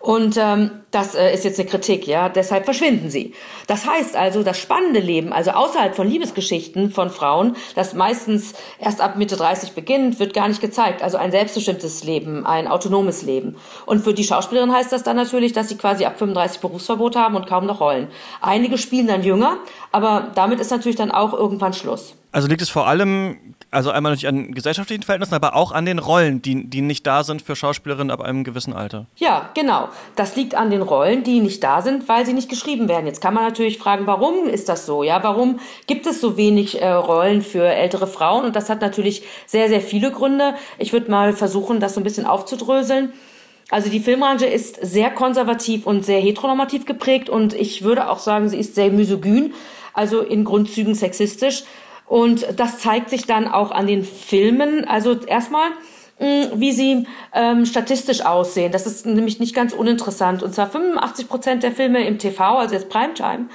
Und 0.00 0.38
ähm, 0.38 0.70
das 0.90 1.14
äh, 1.14 1.32
ist 1.32 1.44
jetzt 1.44 1.60
eine 1.60 1.68
Kritik, 1.68 2.06
ja. 2.06 2.28
Deshalb 2.28 2.64
verschwinden 2.64 3.10
sie. 3.10 3.34
Das 3.66 3.86
heißt 3.86 4.16
also, 4.16 4.42
das 4.42 4.58
spannende 4.58 5.00
Leben, 5.00 5.32
also 5.32 5.52
außerhalb 5.52 5.94
von 5.94 6.08
Liebesgeschichten 6.08 6.90
von 6.90 7.10
Frauen, 7.10 7.56
das 7.74 7.94
meistens 7.94 8.54
erst 8.78 9.00
ab 9.00 9.16
Mitte 9.16 9.36
30 9.36 9.72
beginnt, 9.72 10.18
wird 10.18 10.34
gar 10.34 10.48
nicht 10.48 10.60
gezeigt. 10.60 11.02
Also 11.02 11.16
ein 11.16 11.30
selbstbestimmtes 11.30 12.04
Leben, 12.04 12.44
ein 12.44 12.66
autonomes 12.66 13.22
Leben. 13.22 13.56
Und 13.86 14.02
für 14.02 14.14
die 14.14 14.24
Schauspielerin 14.24 14.72
heißt 14.72 14.92
das 14.92 15.02
dann 15.02 15.16
natürlich, 15.16 15.52
dass 15.52 15.68
sie 15.68 15.76
quasi 15.76 16.04
ab 16.04 16.18
35 16.18 16.60
Berufsverbot 16.60 17.16
haben 17.16 17.36
und 17.36 17.46
kaum 17.46 17.66
noch 17.66 17.80
rollen. 17.80 18.08
Einige 18.40 18.78
spielen 18.78 19.06
dann 19.06 19.22
jünger, 19.22 19.58
aber 19.92 20.32
damit 20.34 20.60
ist 20.60 20.70
natürlich 20.70 20.96
dann 20.96 21.10
auch 21.10 21.32
irgendwann 21.32 21.72
Schluss. 21.72 22.14
Also 22.32 22.46
liegt 22.46 22.62
es 22.62 22.70
vor 22.70 22.86
allem, 22.86 23.54
also 23.72 23.90
einmal 23.90 24.12
natürlich 24.12 24.28
an 24.28 24.52
gesellschaftlichen 24.52 25.02
Verhältnissen, 25.02 25.34
aber 25.34 25.56
auch 25.56 25.72
an 25.72 25.84
den 25.84 25.98
Rollen, 25.98 26.40
die, 26.40 26.68
die 26.68 26.80
nicht 26.80 27.04
da 27.04 27.24
sind 27.24 27.42
für 27.42 27.56
Schauspielerinnen 27.56 28.12
ab 28.12 28.20
einem 28.20 28.44
gewissen 28.44 28.72
Alter. 28.72 29.06
Ja, 29.16 29.50
genau. 29.54 29.88
Das 30.14 30.36
liegt 30.36 30.54
an 30.54 30.70
den 30.70 30.79
Rollen, 30.82 31.22
die 31.22 31.40
nicht 31.40 31.62
da 31.62 31.82
sind, 31.82 32.08
weil 32.08 32.26
sie 32.26 32.32
nicht 32.32 32.48
geschrieben 32.48 32.88
werden. 32.88 33.06
Jetzt 33.06 33.20
kann 33.20 33.34
man 33.34 33.44
natürlich 33.44 33.78
fragen, 33.78 34.06
warum 34.06 34.46
ist 34.46 34.68
das 34.68 34.86
so? 34.86 35.02
Ja, 35.02 35.22
warum 35.22 35.60
gibt 35.86 36.06
es 36.06 36.20
so 36.20 36.36
wenig 36.36 36.80
äh, 36.80 36.88
Rollen 36.88 37.42
für 37.42 37.64
ältere 37.64 38.06
Frauen? 38.06 38.44
Und 38.44 38.56
das 38.56 38.68
hat 38.70 38.80
natürlich 38.80 39.22
sehr, 39.46 39.68
sehr 39.68 39.80
viele 39.80 40.10
Gründe. 40.10 40.54
Ich 40.78 40.92
würde 40.92 41.10
mal 41.10 41.32
versuchen, 41.32 41.80
das 41.80 41.94
so 41.94 42.00
ein 42.00 42.04
bisschen 42.04 42.26
aufzudröseln. 42.26 43.12
Also 43.70 43.88
die 43.88 44.00
Filmbranche 44.00 44.46
ist 44.46 44.78
sehr 44.82 45.10
konservativ 45.10 45.86
und 45.86 46.04
sehr 46.04 46.20
heteronormativ 46.20 46.86
geprägt 46.86 47.28
und 47.28 47.54
ich 47.54 47.82
würde 47.82 48.10
auch 48.10 48.18
sagen, 48.18 48.48
sie 48.48 48.58
ist 48.58 48.74
sehr 48.74 48.90
misogyn, 48.90 49.54
also 49.94 50.20
in 50.22 50.44
Grundzügen 50.44 50.94
sexistisch. 50.94 51.62
Und 52.06 52.44
das 52.56 52.80
zeigt 52.80 53.08
sich 53.08 53.26
dann 53.26 53.46
auch 53.46 53.70
an 53.70 53.86
den 53.86 54.02
Filmen. 54.02 54.84
Also 54.84 55.16
erstmal, 55.20 55.70
wie 56.20 56.72
sie 56.72 57.06
ähm, 57.34 57.64
statistisch 57.64 58.24
aussehen. 58.24 58.72
Das 58.72 58.86
ist 58.86 59.06
nämlich 59.06 59.40
nicht 59.40 59.54
ganz 59.54 59.72
uninteressant. 59.72 60.42
Und 60.42 60.54
zwar 60.54 60.70
85 60.70 61.28
Prozent 61.28 61.62
der 61.62 61.72
Filme 61.72 62.06
im 62.06 62.18
TV, 62.18 62.58
also 62.58 62.74
jetzt 62.74 62.90
Primetime, 62.90 63.46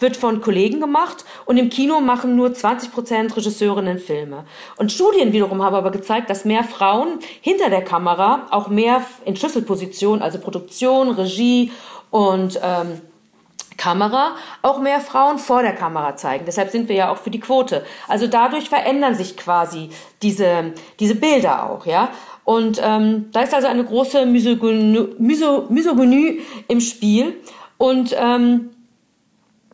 wird 0.00 0.16
von 0.16 0.40
Kollegen 0.40 0.80
gemacht 0.80 1.24
und 1.44 1.56
im 1.56 1.70
Kino 1.70 2.00
machen 2.00 2.36
nur 2.36 2.52
20 2.54 2.92
Prozent 2.92 3.36
Regisseurinnen 3.36 3.98
Filme. 3.98 4.44
Und 4.76 4.92
Studien 4.92 5.32
wiederum 5.32 5.62
haben 5.62 5.74
aber 5.74 5.90
gezeigt, 5.90 6.30
dass 6.30 6.44
mehr 6.44 6.64
Frauen 6.64 7.18
hinter 7.40 7.70
der 7.70 7.82
Kamera 7.82 8.46
auch 8.50 8.68
mehr 8.68 9.02
in 9.24 9.36
Schlüsselpositionen, 9.36 10.22
also 10.22 10.38
Produktion, 10.38 11.10
Regie 11.10 11.72
und 12.10 12.60
ähm, 12.62 13.00
Kamera 13.78 14.36
auch 14.60 14.80
mehr 14.80 15.00
Frauen 15.00 15.38
vor 15.38 15.62
der 15.62 15.74
Kamera 15.74 16.16
zeigen. 16.16 16.44
Deshalb 16.44 16.70
sind 16.70 16.90
wir 16.90 16.96
ja 16.96 17.10
auch 17.10 17.16
für 17.16 17.30
die 17.30 17.40
Quote. 17.40 17.86
Also 18.06 18.26
dadurch 18.26 18.68
verändern 18.68 19.14
sich 19.14 19.38
quasi 19.38 19.88
diese, 20.20 20.74
diese 21.00 21.14
Bilder 21.14 21.70
auch, 21.70 21.86
ja. 21.86 22.10
Und 22.44 22.80
ähm, 22.82 23.30
da 23.32 23.42
ist 23.42 23.54
also 23.54 23.68
eine 23.68 23.84
große 23.84 24.26
Misogynie, 24.26 25.14
Misogynie 25.18 26.40
im 26.66 26.80
Spiel. 26.80 27.36
Und 27.76 28.14
ähm, 28.18 28.70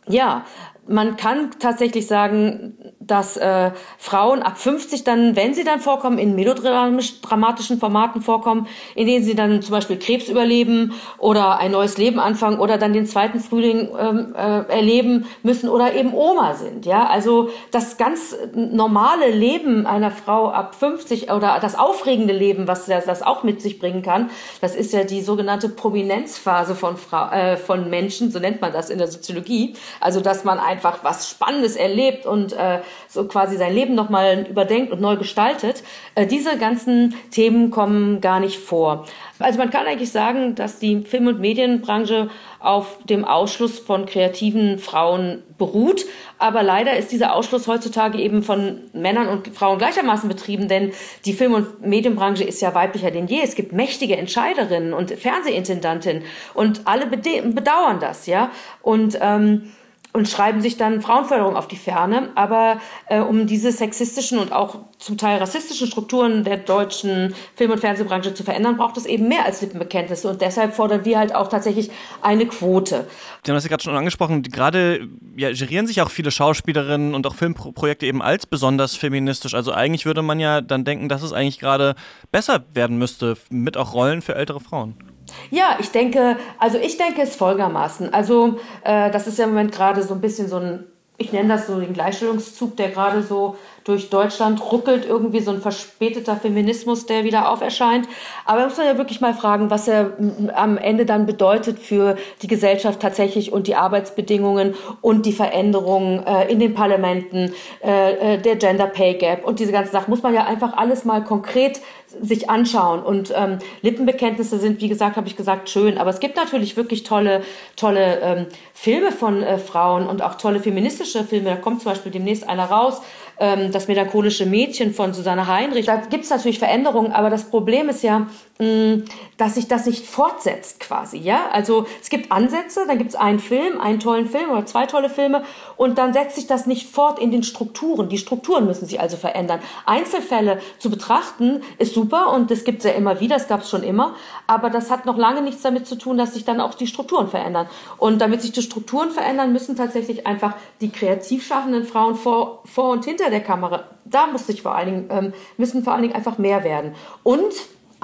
ja, 0.07 0.45
man 0.87 1.17
kann 1.17 1.51
tatsächlich 1.59 2.07
sagen, 2.07 2.77
dass 3.07 3.37
äh, 3.37 3.71
Frauen 3.97 4.41
ab 4.41 4.57
50 4.57 5.03
dann, 5.03 5.35
wenn 5.35 5.53
sie 5.53 5.63
dann 5.63 5.79
vorkommen, 5.79 6.17
in 6.17 6.35
melodramatischen 6.35 7.79
Formaten 7.79 8.21
vorkommen, 8.21 8.67
in 8.95 9.07
denen 9.07 9.23
sie 9.23 9.35
dann 9.35 9.61
zum 9.61 9.71
Beispiel 9.71 9.97
Krebs 9.97 10.29
überleben 10.29 10.93
oder 11.17 11.57
ein 11.57 11.71
neues 11.71 11.97
Leben 11.97 12.19
anfangen 12.19 12.59
oder 12.59 12.77
dann 12.77 12.93
den 12.93 13.05
zweiten 13.05 13.39
Frühling 13.39 13.89
ähm, 13.99 14.35
äh, 14.35 14.71
erleben 14.71 15.25
müssen 15.43 15.69
oder 15.69 15.93
eben 15.93 16.13
Oma 16.13 16.53
sind. 16.53 16.85
Ja, 16.85 17.07
also 17.07 17.49
das 17.71 17.97
ganz 17.97 18.35
normale 18.53 19.29
Leben 19.29 19.85
einer 19.85 20.11
Frau 20.11 20.49
ab 20.49 20.75
50 20.75 21.31
oder 21.31 21.59
das 21.61 21.77
aufregende 21.77 22.33
Leben, 22.33 22.67
was 22.67 22.85
das, 22.85 23.05
das 23.05 23.21
auch 23.21 23.43
mit 23.43 23.61
sich 23.61 23.79
bringen 23.79 24.01
kann, 24.01 24.29
das 24.61 24.75
ist 24.75 24.93
ja 24.93 25.03
die 25.03 25.21
sogenannte 25.21 25.69
Prominenzphase 25.69 26.75
von, 26.75 26.97
Frau, 26.97 27.29
äh, 27.29 27.57
von 27.57 27.89
Menschen, 27.89 28.31
so 28.31 28.39
nennt 28.39 28.61
man 28.61 28.73
das 28.73 28.89
in 28.89 28.97
der 28.97 29.07
Soziologie. 29.07 29.73
Also 29.99 30.21
dass 30.21 30.43
man 30.43 30.59
einfach 30.59 31.03
was 31.03 31.29
Spannendes 31.29 31.75
erlebt 31.75 32.25
und 32.25 32.53
äh, 32.53 32.79
so 33.07 33.25
quasi 33.25 33.57
sein 33.57 33.73
Leben 33.73 33.95
nochmal 33.95 34.45
überdenkt 34.49 34.91
und 34.91 35.01
neu 35.01 35.17
gestaltet. 35.17 35.83
Äh, 36.15 36.27
diese 36.27 36.57
ganzen 36.57 37.15
Themen 37.31 37.71
kommen 37.71 38.21
gar 38.21 38.39
nicht 38.39 38.59
vor. 38.59 39.05
Also 39.39 39.59
man 39.59 39.69
kann 39.69 39.85
eigentlich 39.85 40.11
sagen, 40.11 40.55
dass 40.55 40.79
die 40.79 41.01
Film- 41.01 41.27
und 41.27 41.39
Medienbranche 41.39 42.29
auf 42.59 42.97
dem 43.03 43.25
Ausschluss 43.25 43.79
von 43.79 44.05
kreativen 44.05 44.79
Frauen 44.79 45.43
beruht. 45.57 46.05
Aber 46.39 46.63
leider 46.63 46.97
ist 46.97 47.11
dieser 47.11 47.35
Ausschluss 47.35 47.67
heutzutage 47.67 48.17
eben 48.17 48.43
von 48.43 48.81
Männern 48.93 49.27
und 49.27 49.49
Frauen 49.49 49.77
gleichermaßen 49.77 50.29
betrieben, 50.29 50.67
denn 50.67 50.91
die 51.25 51.33
Film- 51.33 51.53
und 51.53 51.85
Medienbranche 51.85 52.43
ist 52.43 52.61
ja 52.61 52.73
weiblicher 52.73 53.11
denn 53.11 53.27
je. 53.27 53.41
Es 53.43 53.55
gibt 53.55 53.71
mächtige 53.71 54.17
Entscheiderinnen 54.17 54.93
und 54.93 55.11
Fernsehintendantinnen 55.11 56.23
und 56.53 56.81
alle 56.85 57.05
bedauern 57.05 57.99
das, 57.99 58.25
ja. 58.25 58.51
Und 58.81 59.17
ähm, 59.21 59.71
und 60.15 60.29
schreiben 60.29 60.61
sich 60.61 60.77
dann 60.77 61.01
Frauenförderung 61.01 61.57
auf 61.57 61.67
die 61.67 61.75
Ferne. 61.75 62.29
Aber 62.35 62.79
äh, 63.07 63.19
um 63.19 63.47
diese 63.47 63.73
sexistischen 63.73 64.39
und 64.39 64.53
auch 64.53 64.79
zum 64.97 65.17
Teil 65.17 65.39
rassistischen 65.39 65.87
Strukturen 65.87 66.45
der 66.45 66.55
deutschen 66.55 67.35
Film- 67.55 67.71
und 67.71 67.81
Fernsehbranche 67.81 68.33
zu 68.33 68.45
verändern, 68.45 68.77
braucht 68.77 68.95
es 68.95 69.05
eben 69.05 69.27
mehr 69.27 69.43
als 69.43 69.61
Lippenbekenntnisse. 69.61 70.29
Und 70.29 70.39
deshalb 70.39 70.73
fordern 70.73 71.03
wir 71.03 71.19
halt 71.19 71.35
auch 71.35 71.49
tatsächlich 71.49 71.91
eine 72.21 72.45
Quote. 72.45 73.07
Sie 73.43 73.51
haben 73.51 73.57
das 73.57 73.65
ja 73.65 73.69
gerade 73.69 73.83
schon 73.83 73.97
angesprochen. 73.97 74.41
Gerade 74.41 75.09
ja, 75.35 75.51
gerieren 75.51 75.85
sich 75.85 76.01
auch 76.01 76.09
viele 76.09 76.31
Schauspielerinnen 76.31 77.13
und 77.13 77.27
auch 77.27 77.35
Filmprojekte 77.35 78.05
eben 78.05 78.21
als 78.21 78.45
besonders 78.45 78.95
feministisch. 78.95 79.53
Also 79.53 79.73
eigentlich 79.73 80.05
würde 80.05 80.21
man 80.21 80.39
ja 80.39 80.61
dann 80.61 80.85
denken, 80.85 81.09
dass 81.09 81.23
es 81.23 81.33
eigentlich 81.33 81.59
gerade 81.59 81.93
besser 82.31 82.63
werden 82.73 82.97
müsste, 82.97 83.35
mit 83.49 83.75
auch 83.75 83.93
Rollen 83.93 84.21
für 84.21 84.35
ältere 84.35 84.61
Frauen. 84.61 85.14
Ja, 85.51 85.77
ich 85.79 85.91
denke, 85.91 86.37
also 86.59 86.77
ich 86.77 86.97
denke 86.97 87.21
es 87.21 87.35
folgermaßen. 87.35 88.13
Also 88.13 88.59
äh, 88.83 89.11
das 89.11 89.27
ist 89.27 89.37
ja 89.37 89.45
im 89.45 89.51
Moment 89.51 89.71
gerade 89.71 90.03
so 90.03 90.13
ein 90.13 90.21
bisschen 90.21 90.47
so 90.47 90.57
ein, 90.57 90.83
ich 91.17 91.31
nenne 91.31 91.49
das 91.49 91.67
so 91.67 91.79
den 91.79 91.93
Gleichstellungszug, 91.93 92.75
der 92.77 92.89
gerade 92.89 93.23
so 93.23 93.55
durch 93.85 94.09
Deutschland 94.09 94.59
ruckelt, 94.71 95.05
irgendwie 95.05 95.39
so 95.39 95.51
ein 95.51 95.61
verspäteter 95.61 96.35
Feminismus, 96.35 97.05
der 97.05 97.23
wieder 97.23 97.49
auferscheint. 97.49 98.07
Aber 98.43 98.59
man 98.61 98.69
muss 98.69 98.77
man 98.77 98.87
ja 98.87 98.97
wirklich 98.97 99.21
mal 99.21 99.35
fragen, 99.35 99.69
was 99.69 99.87
er 99.87 100.13
am 100.55 100.77
Ende 100.77 101.05
dann 101.05 101.27
bedeutet 101.27 101.77
für 101.77 102.17
die 102.41 102.47
Gesellschaft 102.47 102.99
tatsächlich 102.99 103.53
und 103.53 103.67
die 103.67 103.75
Arbeitsbedingungen 103.75 104.73
und 105.01 105.27
die 105.27 105.33
Veränderungen 105.33 106.25
äh, 106.25 106.51
in 106.51 106.59
den 106.59 106.73
Parlamenten, 106.73 107.53
äh, 107.83 108.33
äh 108.33 108.37
der 108.39 108.55
Gender 108.55 108.87
Pay 108.87 109.13
Gap 109.13 109.45
und 109.45 109.59
diese 109.59 109.71
ganzen 109.71 109.91
Sachen. 109.91 110.09
Muss 110.09 110.23
man 110.23 110.33
ja 110.33 110.45
einfach 110.45 110.75
alles 110.75 111.05
mal 111.05 111.23
konkret 111.23 111.79
sich 112.21 112.49
anschauen. 112.49 113.01
Und 113.01 113.33
ähm, 113.35 113.59
Lippenbekenntnisse 113.81 114.57
sind, 114.59 114.81
wie 114.81 114.87
gesagt, 114.87 115.17
habe 115.17 115.27
ich 115.27 115.35
gesagt, 115.35 115.69
schön. 115.69 115.97
Aber 115.97 116.09
es 116.09 116.19
gibt 116.19 116.35
natürlich 116.35 116.77
wirklich 116.77 117.03
tolle, 117.03 117.43
tolle 117.75 118.19
ähm, 118.21 118.45
Filme 118.73 119.11
von 119.11 119.43
äh, 119.43 119.57
Frauen 119.57 120.07
und 120.07 120.21
auch 120.21 120.35
tolle 120.35 120.59
feministische 120.59 121.23
Filme. 121.23 121.49
Da 121.49 121.55
kommt 121.55 121.81
zum 121.81 121.91
Beispiel 121.91 122.11
demnächst 122.11 122.47
einer 122.47 122.65
raus 122.65 123.01
ähm, 123.39 123.71
das 123.71 123.87
melancholische 123.87 124.45
Mädchen 124.45 124.93
von 124.93 125.13
Susanne 125.13 125.47
Heinrich. 125.47 125.85
Da 125.85 125.97
gibt 125.97 126.23
es 126.23 126.29
natürlich 126.29 126.59
Veränderungen, 126.59 127.11
aber 127.11 127.29
das 127.29 127.49
Problem 127.49 127.89
ist 127.89 128.03
ja, 128.03 128.27
dass 128.57 129.55
sich 129.55 129.67
das 129.67 129.85
nicht 129.85 130.05
fortsetzt 130.05 130.79
quasi. 130.79 131.17
Ja, 131.17 131.49
also 131.51 131.85
es 132.01 132.09
gibt 132.09 132.31
Ansätze, 132.31 132.85
dann 132.87 132.97
gibt 132.97 133.09
es 133.09 133.15
einen 133.17 133.39
Film, 133.39 133.81
einen 133.81 133.99
tollen 133.99 134.27
Film 134.27 134.49
oder 134.49 134.65
zwei 134.65 134.85
tolle 134.85 135.09
Filme 135.09 135.43
und 135.75 135.97
dann 135.97 136.13
setzt 136.13 136.35
sich 136.35 136.47
das 136.47 136.65
nicht 136.65 136.89
fort 136.89 137.19
in 137.19 137.31
den 137.31 137.43
Strukturen. 137.43 138.07
Die 138.07 138.17
Strukturen 138.17 138.65
müssen 138.65 138.85
sich 138.85 139.01
also 139.01 139.17
verändern. 139.17 139.59
Einzelfälle 139.85 140.61
zu 140.79 140.89
betrachten 140.89 141.63
ist 141.79 141.93
super 141.93 142.31
und 142.31 142.49
das 142.49 142.63
gibt 142.63 142.77
es 142.77 142.85
ja 142.85 142.91
immer 142.91 143.19
wieder, 143.19 143.35
das 143.35 143.49
gab 143.49 143.59
es 143.59 143.69
schon 143.69 143.83
immer, 143.83 144.15
aber 144.47 144.69
das 144.69 144.89
hat 144.89 145.05
noch 145.05 145.17
lange 145.17 145.41
nichts 145.41 145.61
damit 145.61 145.85
zu 145.85 145.97
tun, 145.97 146.17
dass 146.17 146.33
sich 146.33 146.45
dann 146.45 146.61
auch 146.61 146.75
die 146.75 146.87
Strukturen 146.87 147.27
verändern. 147.27 147.67
Und 147.97 148.19
damit 148.19 148.41
sich 148.41 148.53
die 148.53 148.61
Strukturen 148.61 149.11
verändern, 149.11 149.51
müssen 149.51 149.75
tatsächlich 149.75 150.25
einfach 150.25 150.53
die 150.79 150.91
kreativ 150.91 151.45
schaffenden 151.45 151.83
Frauen 151.83 152.15
vor, 152.15 152.61
vor 152.63 152.91
und 152.91 153.03
hinter 153.03 153.29
der 153.29 153.41
Kamera, 153.41 153.83
da 154.05 154.27
muss 154.27 154.47
sich 154.47 154.61
vor 154.61 154.75
allen 154.75 154.87
Dingen, 154.87 155.09
ähm, 155.09 155.33
müssen 155.57 155.83
vor 155.83 155.93
allen 155.93 156.03
Dingen 156.03 156.15
einfach 156.15 156.37
mehr 156.37 156.63
werden. 156.63 156.95
Und 157.23 157.53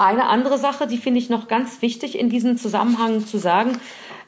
eine 0.04 0.26
andere 0.26 0.58
Sache, 0.58 0.86
die 0.86 0.98
finde 0.98 1.20
ich 1.20 1.30
noch 1.30 1.48
ganz 1.48 1.82
wichtig 1.82 2.18
in 2.18 2.28
diesem 2.28 2.56
Zusammenhang 2.56 3.26
zu 3.26 3.38
sagen, 3.38 3.78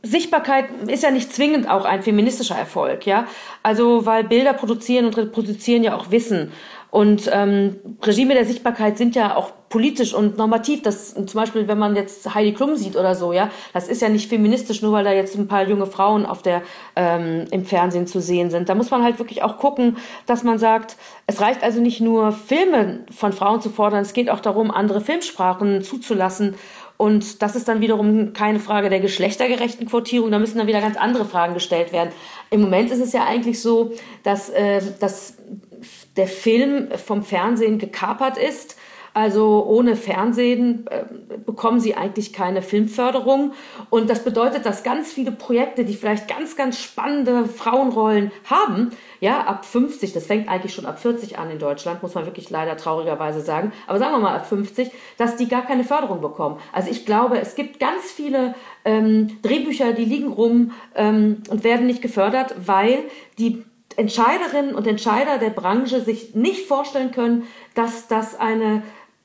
Sichtbarkeit 0.02 0.66
ist 0.86 1.02
ja 1.02 1.10
nicht 1.10 1.32
zwingend 1.32 1.68
auch 1.68 1.86
ein 1.86 2.02
feministischer 2.02 2.56
Erfolg, 2.56 3.06
ja. 3.06 3.26
Also, 3.62 4.04
weil 4.04 4.24
Bilder 4.24 4.52
produzieren 4.52 5.06
und 5.06 5.16
reproduzieren 5.16 5.82
ja 5.82 5.96
auch 5.96 6.10
Wissen. 6.10 6.52
Und 6.94 7.28
ähm, 7.32 7.74
Regime 8.04 8.34
der 8.34 8.44
Sichtbarkeit 8.44 8.98
sind 8.98 9.16
ja 9.16 9.34
auch 9.34 9.50
politisch 9.68 10.14
und 10.14 10.38
normativ. 10.38 10.80
Das 10.82 11.12
zum 11.12 11.26
Beispiel, 11.26 11.66
wenn 11.66 11.76
man 11.76 11.96
jetzt 11.96 12.32
Heidi 12.36 12.52
Klum 12.52 12.76
sieht 12.76 12.94
oder 12.94 13.16
so, 13.16 13.32
ja, 13.32 13.50
das 13.72 13.88
ist 13.88 14.00
ja 14.00 14.08
nicht 14.08 14.28
feministisch, 14.28 14.80
nur 14.80 14.92
weil 14.92 15.02
da 15.02 15.12
jetzt 15.12 15.34
ein 15.34 15.48
paar 15.48 15.66
junge 15.66 15.86
Frauen 15.86 16.24
auf 16.24 16.42
der 16.42 16.62
ähm, 16.94 17.46
im 17.50 17.64
Fernsehen 17.64 18.06
zu 18.06 18.20
sehen 18.20 18.48
sind. 18.48 18.68
Da 18.68 18.76
muss 18.76 18.92
man 18.92 19.02
halt 19.02 19.18
wirklich 19.18 19.42
auch 19.42 19.58
gucken, 19.58 19.96
dass 20.26 20.44
man 20.44 20.60
sagt, 20.60 20.96
es 21.26 21.40
reicht 21.40 21.64
also 21.64 21.80
nicht 21.80 22.00
nur 22.00 22.30
Filme 22.30 23.00
von 23.10 23.32
Frauen 23.32 23.60
zu 23.60 23.70
fordern, 23.70 24.02
es 24.02 24.12
geht 24.12 24.30
auch 24.30 24.38
darum, 24.38 24.70
andere 24.70 25.00
Filmsprachen 25.00 25.82
zuzulassen. 25.82 26.54
Und 26.96 27.42
das 27.42 27.56
ist 27.56 27.66
dann 27.66 27.80
wiederum 27.80 28.34
keine 28.34 28.60
Frage 28.60 28.88
der 28.88 29.00
geschlechtergerechten 29.00 29.88
Quotierung, 29.88 30.30
da 30.30 30.38
müssen 30.38 30.58
dann 30.58 30.68
wieder 30.68 30.80
ganz 30.80 30.96
andere 30.96 31.24
Fragen 31.24 31.54
gestellt 31.54 31.92
werden. 31.92 32.10
Im 32.50 32.60
Moment 32.60 32.92
ist 32.92 33.00
es 33.00 33.12
ja 33.12 33.24
eigentlich 33.24 33.60
so, 33.60 33.90
dass, 34.22 34.48
äh, 34.48 34.80
dass 35.00 35.36
der 36.16 36.26
Film 36.26 36.88
vom 36.92 37.22
Fernsehen 37.22 37.78
gekapert 37.78 38.38
ist. 38.38 38.76
Also 39.14 39.64
ohne 39.64 39.94
Fernsehen 39.94 40.88
äh, 40.88 41.04
bekommen 41.46 41.78
sie 41.78 41.94
eigentlich 41.94 42.32
keine 42.32 42.62
Filmförderung. 42.62 43.52
Und 43.88 44.10
das 44.10 44.24
bedeutet, 44.24 44.66
dass 44.66 44.82
ganz 44.82 45.12
viele 45.12 45.30
Projekte, 45.30 45.84
die 45.84 45.94
vielleicht 45.94 46.26
ganz, 46.26 46.56
ganz 46.56 46.80
spannende 46.80 47.44
Frauenrollen 47.44 48.32
haben, 48.44 48.90
ja, 49.20 49.42
ab 49.42 49.64
50, 49.64 50.12
das 50.12 50.26
fängt 50.26 50.48
eigentlich 50.48 50.74
schon 50.74 50.84
ab 50.84 50.98
40 50.98 51.38
an 51.38 51.48
in 51.48 51.60
Deutschland, 51.60 52.02
muss 52.02 52.14
man 52.14 52.26
wirklich 52.26 52.50
leider 52.50 52.76
traurigerweise 52.76 53.40
sagen, 53.40 53.72
aber 53.86 54.00
sagen 54.00 54.14
wir 54.14 54.18
mal 54.18 54.34
ab 54.34 54.48
50, 54.48 54.90
dass 55.16 55.36
die 55.36 55.48
gar 55.48 55.62
keine 55.62 55.84
Förderung 55.84 56.20
bekommen. 56.20 56.58
Also 56.72 56.90
ich 56.90 57.06
glaube, 57.06 57.38
es 57.38 57.54
gibt 57.54 57.78
ganz 57.78 58.02
viele 58.10 58.56
ähm, 58.84 59.38
Drehbücher, 59.42 59.92
die 59.92 60.04
liegen 60.04 60.32
rum 60.32 60.72
ähm, 60.96 61.44
und 61.48 61.62
werden 61.62 61.86
nicht 61.86 62.02
gefördert, 62.02 62.56
weil 62.66 62.98
die 63.38 63.64
Entscheiderinnen 63.96 64.74
und 64.74 64.86
Entscheider 64.86 65.38
der 65.38 65.50
Branche 65.50 66.00
sich 66.00 66.34
nicht 66.34 66.66
vorstellen 66.66 67.10
können, 67.10 67.46
dass 67.74 68.08
das 68.08 68.38
eine 68.38 68.82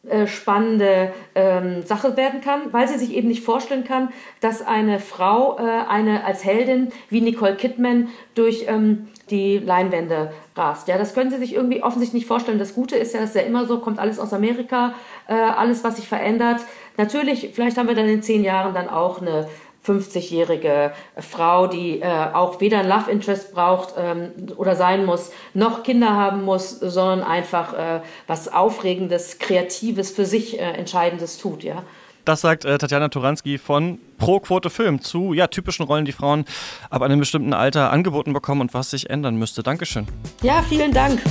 äh, 0.07 0.27
spannende 0.27 1.11
ähm, 1.35 1.83
Sache 1.83 2.15
werden 2.15 2.39
kann, 2.39 2.71
weil 2.71 2.87
sie 2.87 2.97
sich 2.97 3.13
eben 3.13 3.27
nicht 3.27 3.43
vorstellen 3.43 3.83
kann, 3.83 4.13
dass 4.39 4.65
eine 4.65 4.99
Frau 4.99 5.57
äh, 5.57 5.61
eine 5.61 6.23
als 6.23 6.45
Heldin 6.45 6.87
wie 7.09 7.19
Nicole 7.19 7.57
Kidman 7.57 8.07
durch 8.33 8.63
ähm, 8.69 9.09
die 9.29 9.57
Leinwände 9.57 10.31
rast. 10.55 10.87
Ja, 10.87 10.97
das 10.97 11.13
können 11.13 11.31
sie 11.31 11.37
sich 11.37 11.53
irgendwie 11.53 11.83
offensichtlich 11.83 12.21
nicht 12.21 12.27
vorstellen. 12.27 12.59
Das 12.59 12.75
Gute 12.75 12.95
ist 12.95 13.13
ja, 13.13 13.19
das 13.19 13.31
ist 13.31 13.35
ja 13.35 13.41
immer 13.41 13.65
so, 13.65 13.79
kommt 13.79 13.99
alles 13.99 14.19
aus 14.19 14.31
Amerika, 14.31 14.93
äh, 15.27 15.33
alles, 15.33 15.83
was 15.83 15.97
sich 15.97 16.07
verändert. 16.07 16.61
Natürlich, 16.95 17.49
vielleicht 17.53 17.77
haben 17.77 17.89
wir 17.89 17.95
dann 17.95 18.07
in 18.07 18.23
zehn 18.23 18.45
Jahren 18.45 18.73
dann 18.73 18.87
auch 18.87 19.21
eine 19.21 19.49
50-jährige 19.85 20.91
Frau, 21.17 21.67
die 21.67 22.01
äh, 22.01 22.05
auch 22.33 22.59
weder 22.61 22.79
ein 22.79 22.87
Love 22.87 23.09
Interest 23.09 23.53
braucht 23.53 23.93
ähm, 23.97 24.31
oder 24.57 24.75
sein 24.75 25.05
muss, 25.05 25.31
noch 25.53 25.83
Kinder 25.83 26.11
haben 26.13 26.43
muss, 26.43 26.71
sondern 26.71 27.23
einfach 27.23 27.73
äh, 27.73 28.01
was 28.27 28.51
Aufregendes, 28.51 29.39
Kreatives, 29.39 30.11
für 30.11 30.25
sich 30.25 30.59
äh, 30.59 30.63
Entscheidendes 30.63 31.37
tut, 31.37 31.63
ja. 31.63 31.83
Das 32.25 32.41
sagt 32.41 32.65
äh, 32.65 32.77
Tatjana 32.77 33.07
Turanski 33.07 33.57
von 33.57 33.97
Pro 34.17 34.39
Quote 34.39 34.69
Film 34.69 35.01
zu 35.01 35.33
ja, 35.33 35.47
typischen 35.47 35.85
Rollen, 35.85 36.05
die 36.05 36.11
Frauen 36.11 36.45
ab 36.89 37.01
einem 37.01 37.19
bestimmten 37.19 37.53
Alter 37.53 37.91
angeboten 37.91 38.33
bekommen 38.33 38.61
und 38.61 38.73
was 38.73 38.91
sich 38.91 39.09
ändern 39.09 39.37
müsste. 39.37 39.63
Dankeschön. 39.63 40.05
Ja, 40.43 40.61
vielen 40.61 40.91
Dank. 40.91 41.21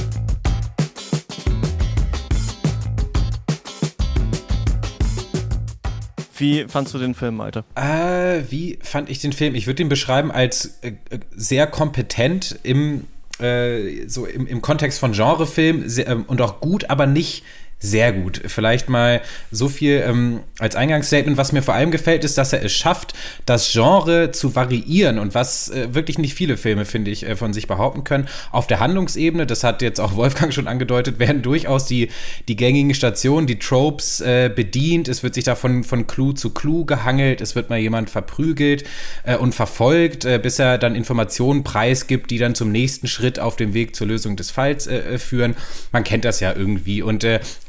Wie 6.39 6.67
fandst 6.69 6.95
du 6.95 6.99
den 6.99 7.15
Film, 7.15 7.37
Malte? 7.37 7.65
Äh, 7.75 8.43
wie 8.51 8.79
fand 8.83 9.11
ich 9.11 9.21
den 9.21 9.33
Film? 9.33 9.55
Ich 9.55 9.67
würde 9.67 9.83
ihn 9.83 9.89
beschreiben 9.89 10.31
als 10.31 10.79
äh, 10.83 10.93
äh 11.11 11.19
sehr 11.35 11.67
kompetent 11.67 12.59
im, 12.63 13.07
äh, 13.41 14.07
so 14.07 14.25
im, 14.27 14.47
im 14.47 14.63
Kontext 14.63 15.01
von 15.01 15.13
Genrefilm 15.13 15.89
sehr, 15.89 16.09
ähm, 16.09 16.25
und 16.27 16.41
auch 16.41 16.61
gut, 16.61 16.91
aber 16.91 17.07
nicht 17.07 17.45
sehr 17.81 18.13
gut. 18.13 18.41
Vielleicht 18.47 18.89
mal 18.89 19.21
so 19.53 19.69
viel 19.69 20.03
ähm, 20.05 20.41
als 20.59 20.75
Eingangsstatement. 20.75 21.37
Was 21.37 21.53
mir 21.53 21.63
vor 21.63 21.75
allem 21.75 21.93
gefällt, 21.93 22.25
ist, 22.25 22.37
dass 22.37 22.53
er 22.53 22.65
es 22.65 22.73
schafft, 22.73 23.15
das 23.47 23.71
Genre 23.71 24.33
zu 24.33 24.57
variieren 24.57 25.19
und 25.21 25.35
was 25.35 25.71
äh, 25.71 25.95
wirklich 25.95 26.19
nicht 26.19 26.35
viele 26.35 26.57
Filme, 26.57 26.85
finde 26.85 27.13
ich, 27.13 27.25
äh, 27.25 27.37
von 27.37 27.53
sich 27.53 27.69
behaupten 27.69 28.03
können. 28.03 28.27
Auf 28.51 28.67
der 28.67 28.81
Handlungsebene, 28.81 29.47
das 29.47 29.63
hat 29.63 29.81
jetzt 29.81 30.01
auch 30.01 30.17
Wolfgang 30.17 30.53
schon 30.53 30.67
angedeutet, 30.67 31.21
werden 31.21 31.41
durchaus 31.41 31.87
die, 31.87 32.09
die 32.49 32.57
gängigen 32.57 32.95
Stationen, 32.95 33.47
die 33.47 33.61
Tropes 33.61 34.21
äh, 34.21 34.51
bedient. 34.53 35.07
Es 35.07 35.23
wird 35.23 35.35
sich 35.35 35.45
da 35.45 35.55
von, 35.55 35.85
von 35.85 36.09
Clou 36.09 36.33
zu 36.33 36.51
Clou 36.51 36.85
gehangelt. 36.85 37.41
Es 37.41 37.55
wird 37.55 37.71
mal 37.71 37.79
jemand 37.79 38.11
verprügelt 38.11 38.85
äh, 39.23 39.37
und 39.37 39.55
verfolgt, 39.55 40.25
äh, 40.25 40.41
bis 40.43 40.59
er 40.59 40.79
dann 40.79 40.97
Informationen 40.97 41.63
preisgibt, 41.63 42.33
die 42.33 42.39
dann 42.39 42.57
zum 42.57 42.73
nächsten 42.73 43.07
Schritt 43.07 43.39
auf 43.39 43.55
dem 43.55 43.73
Weg 43.73 43.95
zur 43.95 44.09
Lösung 44.09 44.35
des 44.35 44.51
Falls 44.51 44.89
äh, 44.89 45.17
führen. 45.19 45.55
Man 45.93 46.03
kennt 46.03 46.25
das 46.25 46.41
ja 46.41 46.53
irgendwie. 46.57 47.03
Und 47.03 47.25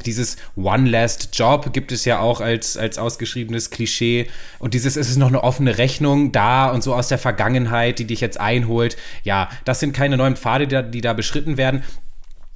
dieses 0.06 0.38
One 0.56 0.90
Last 0.90 1.30
Job 1.34 1.74
gibt 1.74 1.92
es 1.92 2.06
ja 2.06 2.20
auch 2.20 2.42
als, 2.42 2.78
als 2.78 2.98
ausgeschriebenes 2.98 3.70
Klischee. 3.70 4.28
Und 4.60 4.74
dieses, 4.74 4.96
es 4.96 5.10
ist 5.10 5.18
noch 5.18 5.28
eine 5.28 5.44
offene 5.44 5.78
Rechnung 5.78 6.32
da 6.32 6.70
und 6.70 6.84
so 6.84 6.94
aus 6.94 7.08
der 7.08 7.18
Vergangenheit, 7.18 8.00
die 8.00 8.06
dich 8.06 8.22
jetzt 8.22 8.40
einholt. 8.40 8.98
Ja, 9.24 9.50
das 9.66 9.80
sind 9.80 9.94
keine 9.94 10.18
neuen 10.18 10.36
Pfade, 10.36 10.68
die 10.68 11.00
die 11.00 11.02
da 11.02 11.14
beschritten 11.14 11.58
werden. 11.58 11.84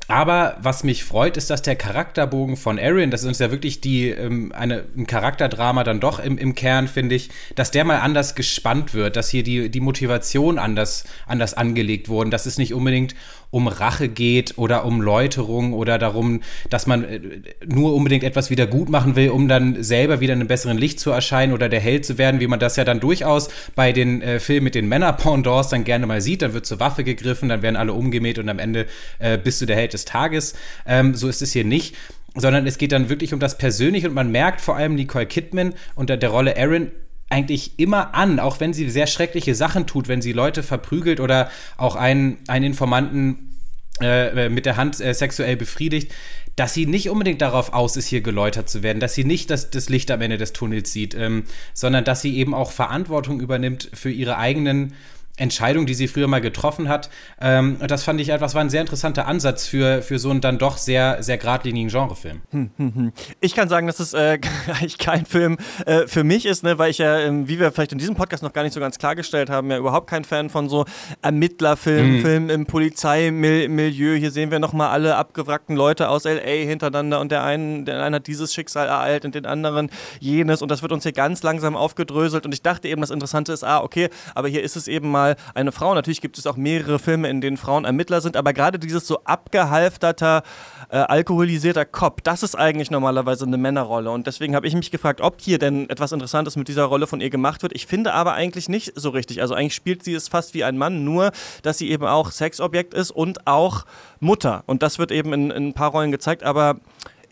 Aber 0.07 0.57
was 0.61 0.83
mich 0.83 1.03
freut, 1.03 1.37
ist, 1.37 1.49
dass 1.49 1.61
der 1.61 1.75
Charakterbogen 1.75 2.57
von 2.57 2.77
Erin, 2.77 3.09
das 3.09 3.21
ist 3.21 3.27
uns 3.27 3.39
ja 3.39 3.51
wirklich 3.51 3.79
die, 3.79 4.09
ähm, 4.09 4.51
eine, 4.51 4.83
ein 4.97 5.07
Charakterdrama 5.07 5.83
dann 5.83 5.99
doch 5.99 6.19
im, 6.19 6.37
im 6.37 6.55
Kern, 6.55 6.87
finde 6.87 7.15
ich, 7.15 7.29
dass 7.55 7.71
der 7.71 7.85
mal 7.85 7.99
anders 7.99 8.35
gespannt 8.35 8.93
wird, 8.93 9.15
dass 9.15 9.29
hier 9.29 9.43
die, 9.43 9.69
die 9.69 9.79
Motivation 9.79 10.59
anders, 10.59 11.05
anders 11.25 11.53
angelegt 11.53 12.09
wurden, 12.09 12.31
dass 12.31 12.45
es 12.45 12.57
nicht 12.57 12.73
unbedingt 12.73 13.15
um 13.53 13.67
Rache 13.67 14.09
geht 14.09 14.57
oder 14.57 14.83
um 14.83 14.99
Läuterung 14.99 15.73
oder 15.73 15.99
darum, 15.99 16.41
dass 16.71 16.87
man 16.87 17.03
äh, 17.03 17.19
nur 17.63 17.93
unbedingt 17.93 18.23
etwas 18.23 18.49
wieder 18.49 18.65
gut 18.65 18.89
machen 18.89 19.15
will, 19.15 19.29
um 19.29 19.47
dann 19.47 19.83
selber 19.83 20.19
wieder 20.19 20.33
in 20.33 20.39
einem 20.39 20.47
besseren 20.47 20.77
Licht 20.77 20.99
zu 20.99 21.11
erscheinen 21.11 21.53
oder 21.53 21.69
der 21.69 21.79
Held 21.79 22.03
zu 22.03 22.17
werden, 22.17 22.39
wie 22.39 22.47
man 22.47 22.59
das 22.59 22.77
ja 22.77 22.83
dann 22.83 22.99
durchaus 22.99 23.49
bei 23.75 23.91
den 23.91 24.23
äh, 24.23 24.39
Filmen 24.39 24.63
mit 24.63 24.75
den 24.75 24.89
Männer-Pendants 24.89 25.69
dann 25.69 25.83
gerne 25.83 26.07
mal 26.07 26.19
sieht. 26.19 26.41
Dann 26.41 26.53
wird 26.53 26.65
zur 26.65 26.79
Waffe 26.79 27.03
gegriffen, 27.03 27.47
dann 27.47 27.61
werden 27.61 27.75
alle 27.75 27.93
umgemäht 27.93 28.39
und 28.39 28.49
am 28.49 28.57
Ende 28.57 28.87
äh, 29.19 29.37
bist 29.37 29.61
du 29.61 29.67
der 29.67 29.75
Held 29.75 29.92
des 29.93 30.05
Tages. 30.05 30.55
Ähm, 30.85 31.15
so 31.15 31.27
ist 31.27 31.41
es 31.41 31.53
hier 31.53 31.65
nicht 31.65 31.95
sondern 32.35 32.65
es 32.65 32.77
geht 32.77 32.91
dann 32.91 33.09
wirklich 33.09 33.33
um 33.33 33.39
das 33.39 33.57
Persönliche 33.57 34.09
und 34.09 34.15
man 34.15 34.31
merkt 34.31 34.59
vor 34.59 34.75
allem 34.75 34.95
Nicole 34.95 35.27
Kidman 35.27 35.73
unter 35.95 36.17
der 36.17 36.29
Rolle 36.29 36.57
Aaron 36.57 36.91
eigentlich 37.29 37.79
immer 37.79 38.13
an, 38.13 38.39
auch 38.39 38.59
wenn 38.59 38.73
sie 38.73 38.89
sehr 38.89 39.07
schreckliche 39.07 39.55
Sachen 39.55 39.87
tut, 39.87 40.07
wenn 40.07 40.21
sie 40.21 40.33
Leute 40.33 40.61
verprügelt 40.63 41.19
oder 41.19 41.49
auch 41.77 41.95
einen, 41.95 42.37
einen 42.47 42.65
Informanten 42.65 43.59
äh, 44.01 44.49
mit 44.49 44.65
der 44.65 44.77
Hand 44.77 44.99
äh, 44.99 45.13
sexuell 45.13 45.55
befriedigt, 45.55 46.11
dass 46.55 46.73
sie 46.75 46.85
nicht 46.85 47.09
unbedingt 47.09 47.41
darauf 47.41 47.73
aus 47.73 47.97
ist, 47.97 48.07
hier 48.07 48.21
geläutert 48.21 48.69
zu 48.69 48.83
werden, 48.83 48.99
dass 48.99 49.15
sie 49.15 49.23
nicht 49.23 49.49
das, 49.49 49.71
das 49.71 49.89
Licht 49.89 50.11
am 50.11 50.21
Ende 50.21 50.37
des 50.37 50.53
Tunnels 50.53 50.91
sieht, 50.91 51.15
ähm, 51.15 51.45
sondern 51.73 52.03
dass 52.03 52.21
sie 52.21 52.37
eben 52.37 52.53
auch 52.53 52.71
Verantwortung 52.71 53.39
übernimmt 53.39 53.89
für 53.93 54.11
ihre 54.11 54.37
eigenen 54.37 54.93
Entscheidung, 55.35 55.87
die 55.87 55.95
sie 55.95 56.07
früher 56.07 56.27
mal 56.27 56.41
getroffen 56.41 56.87
hat. 56.87 57.09
Ähm, 57.41 57.77
und 57.79 57.89
das 57.89 58.03
fand 58.03 58.21
ich 58.21 58.29
etwas, 58.29 58.53
war 58.53 58.61
ein 58.61 58.69
sehr 58.69 58.81
interessanter 58.81 59.25
Ansatz 59.25 59.65
für, 59.65 60.03
für 60.03 60.19
so 60.19 60.29
einen 60.29 60.41
dann 60.41 60.59
doch 60.59 60.77
sehr, 60.77 61.23
sehr 61.23 61.39
geradlinigen 61.39 61.89
Genrefilm. 61.89 62.41
Hm, 62.51 62.69
hm, 62.77 62.95
hm. 62.95 63.13
Ich 63.41 63.55
kann 63.55 63.67
sagen, 63.67 63.87
dass 63.87 63.99
es 63.99 64.13
äh, 64.13 64.37
eigentlich 64.67 64.99
kein 64.99 65.25
Film 65.25 65.57
äh, 65.87 66.05
für 66.05 66.23
mich 66.23 66.45
ist, 66.45 66.63
ne, 66.63 66.77
weil 66.77 66.91
ich 66.91 66.99
ja, 66.99 67.17
ähm, 67.17 67.47
wie 67.47 67.59
wir 67.59 67.71
vielleicht 67.71 67.93
in 67.93 67.97
diesem 67.97 68.15
Podcast 68.15 68.43
noch 68.43 68.53
gar 68.53 68.61
nicht 68.61 68.73
so 68.73 68.79
ganz 68.79 68.99
klargestellt 68.99 69.49
haben, 69.49 69.71
ja 69.71 69.77
überhaupt 69.79 70.07
kein 70.07 70.23
Fan 70.23 70.51
von 70.51 70.69
so 70.69 70.85
Ermittlerfilmen. 71.23 72.21
Filmen 72.21 72.49
im 72.51 72.67
Polizeimilieu. 72.67 74.15
Hier 74.15 74.29
sehen 74.29 74.51
wir 74.51 74.59
nochmal 74.59 74.89
alle 74.89 75.15
abgewrackten 75.15 75.75
Leute 75.75 76.09
aus 76.09 76.25
L.A. 76.25 76.67
hintereinander 76.67 77.19
und 77.19 77.31
der 77.31 77.43
eine, 77.43 77.83
der 77.85 78.03
eine 78.03 78.17
hat 78.17 78.27
dieses 78.27 78.53
Schicksal 78.53 78.87
ereilt 78.87 79.25
und 79.25 79.33
den 79.33 79.47
anderen 79.47 79.89
jenes 80.19 80.61
und 80.61 80.69
das 80.69 80.83
wird 80.83 80.91
uns 80.91 81.01
hier 81.01 81.11
ganz 81.11 81.41
langsam 81.41 81.75
aufgedröselt 81.75 82.45
und 82.45 82.53
ich 82.53 82.61
dachte 82.61 82.87
eben, 82.87 83.01
das 83.01 83.09
Interessante 83.09 83.51
ist, 83.51 83.63
ah, 83.63 83.81
okay, 83.81 84.09
aber 84.35 84.47
hier 84.47 84.61
ist 84.61 84.75
es 84.75 84.87
eben 84.87 85.09
mal 85.09 85.22
mal 85.23 85.35
eine 85.53 85.71
Frau. 85.71 85.93
Natürlich 85.93 86.21
gibt 86.21 86.37
es 86.37 86.47
auch 86.47 86.57
mehrere 86.57 86.99
Filme, 86.99 87.29
in 87.29 87.41
denen 87.41 87.57
Frauen 87.57 87.85
Ermittler 87.85 88.21
sind, 88.21 88.37
aber 88.37 88.53
gerade 88.53 88.79
dieses 88.79 89.07
so 89.07 89.19
abgehalfterter, 89.23 90.43
äh, 90.89 90.97
alkoholisierter 90.97 91.85
Cop, 91.85 92.23
das 92.23 92.43
ist 92.43 92.55
eigentlich 92.55 92.91
normalerweise 92.91 93.45
eine 93.45 93.57
Männerrolle. 93.57 94.11
Und 94.11 94.27
deswegen 94.27 94.55
habe 94.55 94.67
ich 94.67 94.75
mich 94.75 94.91
gefragt, 94.91 95.21
ob 95.21 95.39
hier 95.39 95.59
denn 95.59 95.89
etwas 95.89 96.11
Interessantes 96.11 96.55
mit 96.55 96.67
dieser 96.67 96.85
Rolle 96.85 97.07
von 97.07 97.21
ihr 97.21 97.29
gemacht 97.29 97.63
wird. 97.63 97.73
Ich 97.73 97.87
finde 97.87 98.13
aber 98.13 98.33
eigentlich 98.33 98.69
nicht 98.69 98.93
so 98.95 99.09
richtig. 99.09 99.41
Also 99.41 99.53
eigentlich 99.53 99.75
spielt 99.75 100.03
sie 100.03 100.13
es 100.13 100.27
fast 100.27 100.53
wie 100.53 100.63
ein 100.63 100.77
Mann, 100.77 101.03
nur 101.03 101.31
dass 101.61 101.77
sie 101.77 101.89
eben 101.89 102.05
auch 102.05 102.31
Sexobjekt 102.31 102.93
ist 102.93 103.11
und 103.11 103.47
auch 103.47 103.85
Mutter. 104.19 104.63
Und 104.65 104.83
das 104.83 104.99
wird 104.99 105.11
eben 105.11 105.33
in, 105.33 105.51
in 105.51 105.67
ein 105.69 105.73
paar 105.73 105.91
Rollen 105.91 106.11
gezeigt, 106.11 106.43
aber 106.43 106.77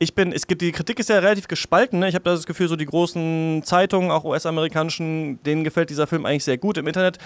ich 0.02 0.16
bin, 0.16 0.34
es 0.34 0.48
gibt, 0.48 0.64
die 0.64 0.72
Kritik 0.72 0.98
ist 0.98 1.10
ja 1.10 1.20
relativ 1.20 1.48
gespalten. 1.48 2.00
Ne? 2.00 2.10
Ich 2.10 2.16
habe 2.16 2.24
das 2.24 2.48
Gefühl, 2.48 2.68
so 2.68 2.76
die 2.76 2.88
großen 2.88 3.62
Zeitungen, 3.64 4.10
auch 4.10 4.24
US-amerikanischen, 4.24 5.42
denen 5.44 5.64
gefällt 5.64 5.92
dieser 5.92 6.08
Film 6.08 6.26
eigentlich 6.26 6.44
sehr 6.44 6.58
gut. 6.58 6.78
Im 6.78 6.88
Internet 6.88 7.20